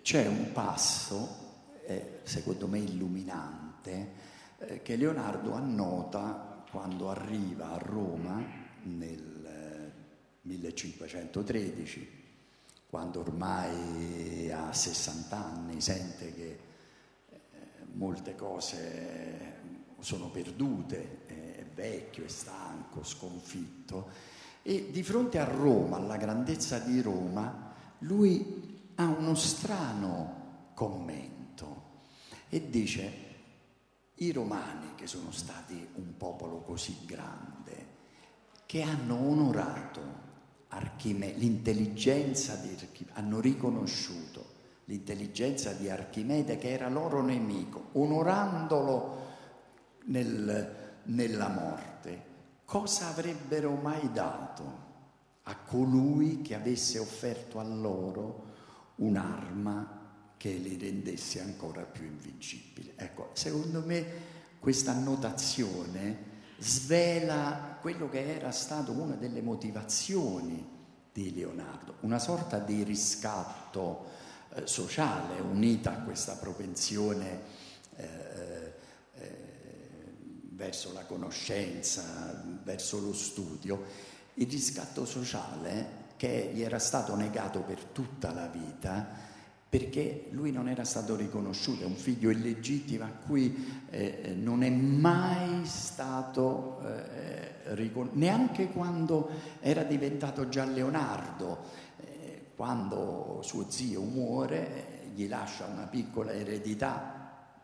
c'è 0.02 0.26
un 0.26 0.52
passo, 0.52 1.46
eh, 1.86 2.20
secondo 2.22 2.68
me 2.68 2.78
illuminante, 2.78 3.67
eh, 4.58 4.82
che 4.82 4.96
Leonardo 4.96 5.52
annota 5.52 6.64
quando 6.70 7.10
arriva 7.10 7.72
a 7.72 7.78
Roma 7.78 8.42
nel 8.82 9.92
1513, 10.42 12.00
eh, 12.00 12.08
quando 12.88 13.20
ormai 13.20 14.50
ha 14.50 14.72
60 14.72 15.36
anni, 15.36 15.80
sente 15.80 16.34
che 16.34 16.58
eh, 17.30 17.38
molte 17.92 18.34
cose 18.34 19.56
sono 20.00 20.30
perdute, 20.30 21.26
è 21.26 21.64
vecchio, 21.74 22.24
è 22.24 22.28
stanco, 22.28 23.02
sconfitto. 23.02 24.36
E 24.62 24.90
di 24.90 25.02
fronte 25.02 25.38
a 25.38 25.44
Roma, 25.44 25.96
alla 25.96 26.16
grandezza 26.16 26.78
di 26.78 27.00
Roma, 27.00 27.74
lui 28.00 28.90
ha 28.96 29.06
uno 29.06 29.34
strano 29.34 30.70
commento 30.74 31.86
e 32.48 32.70
dice 32.70 33.27
i 34.18 34.32
romani 34.32 34.94
che 34.94 35.06
sono 35.06 35.30
stati 35.30 35.88
un 35.94 36.16
popolo 36.16 36.60
così 36.60 36.96
grande, 37.04 37.86
che 38.66 38.82
hanno 38.82 39.14
onorato 39.14 40.26
Archime, 40.68 41.32
l'intelligenza 41.32 42.56
di 42.56 42.68
Archimede, 42.68 43.18
hanno 43.18 43.40
riconosciuto 43.40 44.56
l'intelligenza 44.84 45.72
di 45.72 45.88
Archimede 45.88 46.56
che 46.56 46.70
era 46.70 46.88
loro 46.88 47.22
nemico, 47.22 47.88
onorandolo 47.92 49.26
nel, 50.06 51.00
nella 51.04 51.48
morte, 51.48 52.24
cosa 52.64 53.08
avrebbero 53.08 53.74
mai 53.74 54.10
dato 54.12 54.86
a 55.44 55.56
colui 55.56 56.42
che 56.42 56.54
avesse 56.54 56.98
offerto 56.98 57.58
a 57.58 57.64
loro 57.64 58.46
un'arma 58.96 59.97
che 60.38 60.52
li 60.52 60.78
rendesse 60.78 61.42
ancora 61.42 61.82
più 61.82 62.06
invincibili? 62.06 62.92
Ecco, 62.96 63.30
secondo 63.34 63.82
me 63.84 64.06
questa 64.58 64.92
annotazione 64.92 66.36
svela 66.58 67.76
quello 67.80 68.08
che 68.08 68.34
era 68.34 68.50
stato 68.50 68.92
una 68.92 69.14
delle 69.14 69.42
motivazioni 69.42 70.76
di 71.12 71.34
Leonardo, 71.34 71.96
una 72.00 72.18
sorta 72.18 72.58
di 72.58 72.82
riscatto 72.82 74.06
eh, 74.54 74.66
sociale 74.66 75.40
unita 75.40 75.92
a 75.92 76.02
questa 76.02 76.34
propensione 76.34 77.40
eh, 77.96 78.72
eh, 79.14 79.56
verso 80.50 80.92
la 80.92 81.04
conoscenza, 81.04 82.42
verso 82.62 83.00
lo 83.00 83.12
studio, 83.12 83.84
il 84.34 84.48
riscatto 84.48 85.04
sociale 85.04 86.06
che 86.16 86.50
gli 86.52 86.62
era 86.62 86.78
stato 86.78 87.14
negato 87.14 87.60
per 87.60 87.82
tutta 87.84 88.32
la 88.32 88.46
vita 88.46 89.27
perché 89.68 90.28
lui 90.30 90.50
non 90.50 90.68
era 90.68 90.84
stato 90.84 91.14
riconosciuto, 91.14 91.82
è 91.82 91.86
un 91.86 91.94
figlio 91.94 92.30
illegittimo 92.30 93.04
a 93.04 93.08
cui 93.08 93.82
eh, 93.90 94.34
non 94.34 94.62
è 94.62 94.70
mai 94.70 95.66
stato 95.66 96.80
eh, 96.80 97.74
riconosciuto, 97.74 98.18
neanche 98.18 98.68
quando 98.68 99.28
era 99.60 99.82
diventato 99.82 100.48
già 100.48 100.64
Leonardo, 100.64 101.58
eh, 102.00 102.46
quando 102.56 103.40
suo 103.42 103.70
zio 103.70 104.00
muore, 104.00 105.10
gli 105.14 105.28
lascia 105.28 105.66
una 105.66 105.86
piccola 105.86 106.32
eredità, 106.32 107.18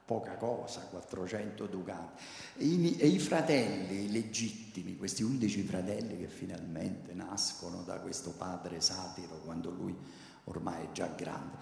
poca 0.04 0.36
cosa, 0.36 0.80
400 0.80 1.66
ducati, 1.66 2.22
e 2.58 2.64
i, 2.66 2.96
e 2.98 3.06
i 3.06 3.18
fratelli 3.18 4.10
legittimi, 4.12 4.96
questi 4.96 5.22
undici 5.22 5.62
fratelli 5.62 6.18
che 6.18 6.28
finalmente 6.28 7.14
nascono 7.14 7.82
da 7.82 8.00
questo 8.00 8.32
padre 8.32 8.82
satiro 8.82 9.40
quando 9.42 9.70
lui 9.70 9.96
ormai 10.44 10.84
è 10.84 10.92
già 10.92 11.06
grande, 11.06 11.56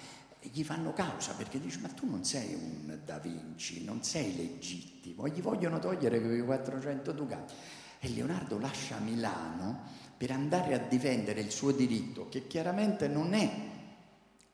e 0.45 0.51
gli 0.53 0.65
fanno 0.65 0.93
causa 0.93 1.35
perché 1.35 1.61
dice 1.61 1.79
ma 1.79 1.89
tu 1.89 2.11
non 2.11 2.25
sei 2.25 2.55
un 2.55 2.99
Da 3.05 3.19
Vinci, 3.19 3.85
non 3.85 4.03
sei 4.03 4.35
legittimo, 4.37 5.29
gli 5.29 5.41
vogliono 5.41 5.79
togliere 5.79 6.21
quei 6.21 6.45
400 6.45 7.13
ducati. 7.13 7.55
E 8.01 8.09
Leonardo 8.09 8.59
lascia 8.59 8.99
Milano 8.99 9.83
per 10.17 10.33
andare 10.33 10.75
a 10.75 10.79
difendere 10.79 11.41
il 11.41 11.53
suo 11.53 11.71
diritto, 11.71 12.29
che 12.29 12.49
chiaramente 12.49 13.07
non 13.07 13.35
è 13.35 13.51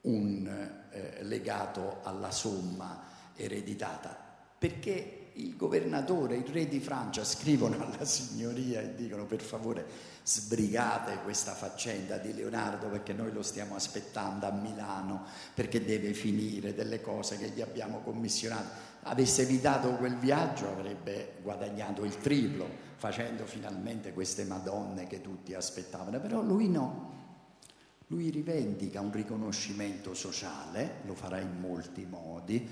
un 0.03 0.47
eh, 0.91 1.22
legato 1.22 2.01
alla 2.03 2.30
somma 2.30 3.05
ereditata, 3.34 4.14
perché 4.59 5.17
il 5.39 5.57
governatore, 5.57 6.36
il 6.36 6.47
re 6.47 6.66
di 6.68 6.80
Francia 6.80 7.24
scrivono 7.24 7.76
alla 7.84 8.05
signoria 8.05 8.80
e 8.80 8.95
dicono 8.95 9.24
per 9.26 9.41
favore 9.41 9.86
sbrigate 10.22 11.20
questa 11.22 11.53
faccenda 11.53 12.18
di 12.18 12.34
Leonardo 12.34 12.89
perché 12.89 13.12
noi 13.12 13.32
lo 13.32 13.43
stiamo 13.43 13.74
aspettando 13.74 14.47
a 14.47 14.51
Milano 14.51 15.24
perché 15.55 15.84
deve 15.84 16.12
finire 16.12 16.74
delle 16.74 17.01
cose 17.01 17.39
che 17.39 17.51
gli 17.51 17.61
abbiamo 17.61 18.01
commissionato. 18.01 18.86
Avesse 19.03 19.43
evitato 19.43 19.95
quel 19.95 20.16
viaggio 20.16 20.68
avrebbe 20.68 21.36
guadagnato 21.43 22.05
il 22.05 22.18
triplo 22.18 22.86
facendo 22.97 23.47
finalmente 23.47 24.12
queste 24.12 24.45
Madonne 24.45 25.07
che 25.07 25.20
tutti 25.20 25.55
aspettavano, 25.55 26.20
però 26.20 26.43
lui 26.43 26.68
no. 26.68 27.16
Lui 28.09 28.30
rivendica 28.30 29.01
un 29.01 29.12
riconoscimento 29.12 30.14
sociale, 30.14 31.03
lo 31.05 31.14
farà 31.14 31.39
in 31.41 31.61
molti 31.61 32.07
modi, 32.07 32.66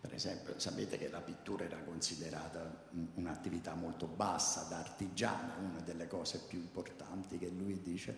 per 0.00 0.14
esempio, 0.14 0.58
sapete 0.58 0.96
che 0.96 1.08
la 1.08 1.20
pittura 1.20 1.64
era 1.64 1.78
considerata 1.78 2.86
un'attività 3.14 3.74
molto 3.74 4.06
bassa, 4.06 4.66
da 4.68 4.78
artigiana, 4.78 5.56
una 5.60 5.80
delle 5.80 6.06
cose 6.06 6.42
più 6.46 6.58
importanti 6.58 7.36
che 7.36 7.48
lui 7.48 7.80
dice, 7.82 8.16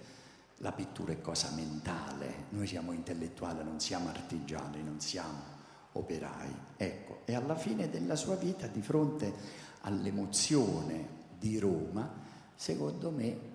la 0.58 0.72
pittura 0.72 1.12
è 1.12 1.20
cosa 1.22 1.50
mentale, 1.54 2.46
noi 2.50 2.66
siamo 2.66 2.92
intellettuali, 2.92 3.64
non 3.64 3.80
siamo 3.80 4.10
artigiani, 4.10 4.82
non 4.82 5.00
siamo 5.00 5.58
operai. 5.92 6.54
Ecco, 6.76 7.22
e 7.24 7.34
alla 7.34 7.56
fine 7.56 7.88
della 7.88 8.16
sua 8.16 8.36
vita, 8.36 8.66
di 8.66 8.82
fronte 8.82 9.32
all'emozione 9.80 11.18
di 11.38 11.58
Roma, 11.58 12.12
secondo 12.54 13.10
me 13.10 13.48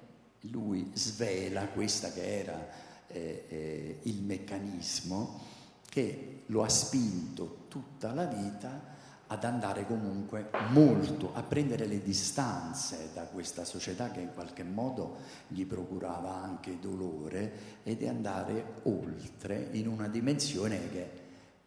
lui 0.52 0.92
svela 0.94 1.68
questa 1.68 2.12
che 2.12 2.40
era 2.40 2.68
eh, 3.08 3.46
eh, 3.48 4.00
il 4.04 4.24
meccanismo 4.24 5.54
che 5.96 6.42
lo 6.48 6.62
ha 6.62 6.68
spinto 6.68 7.68
tutta 7.70 8.14
la 8.14 8.26
vita 8.26 8.94
ad 9.28 9.46
andare 9.46 9.88
comunque 9.88 10.50
molto, 10.72 11.34
a 11.34 11.42
prendere 11.42 11.86
le 11.86 12.04
distanze 12.04 13.12
da 13.14 13.24
questa 13.28 13.64
società 13.64 14.12
che 14.12 14.20
in 14.20 14.34
qualche 14.34 14.64
modo 14.64 15.20
gli 15.48 15.66
procurava 15.66 16.36
anche 16.36 16.82
dolore 16.82 17.80
ed 17.84 18.04
andare 18.04 18.82
oltre 18.84 19.70
in 19.72 19.88
una 19.88 20.10
dimensione 20.10 20.90
che 20.90 21.10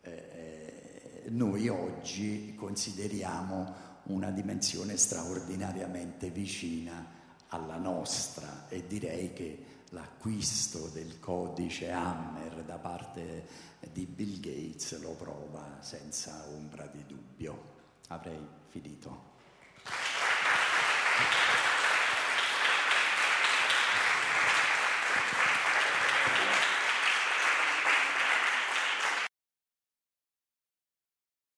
eh, 0.03 1.23
noi 1.31 1.69
oggi 1.69 2.55
consideriamo 2.55 3.87
una 4.09 4.31
dimensione 4.31 4.99
straordinariamente 4.99 6.29
vicina 6.29 7.17
alla 7.49 7.79
nostra 7.79 8.67
e 8.69 8.87
direi 8.87 9.33
che 9.33 9.65
l'acquisto 9.91 10.91
del 10.93 11.19
codice 11.19 11.91
Hammer 11.91 12.63
da 12.65 12.77
parte 12.77 13.68
di 13.93 14.07
Bill 14.07 14.41
Gates 14.41 15.01
lo 15.01 15.13
prova 15.13 15.79
senza 15.81 16.45
ombra 16.49 16.87
di 16.87 17.05
dubbio. 17.07 17.77
Avrei 18.09 18.47
finito. 18.69 19.37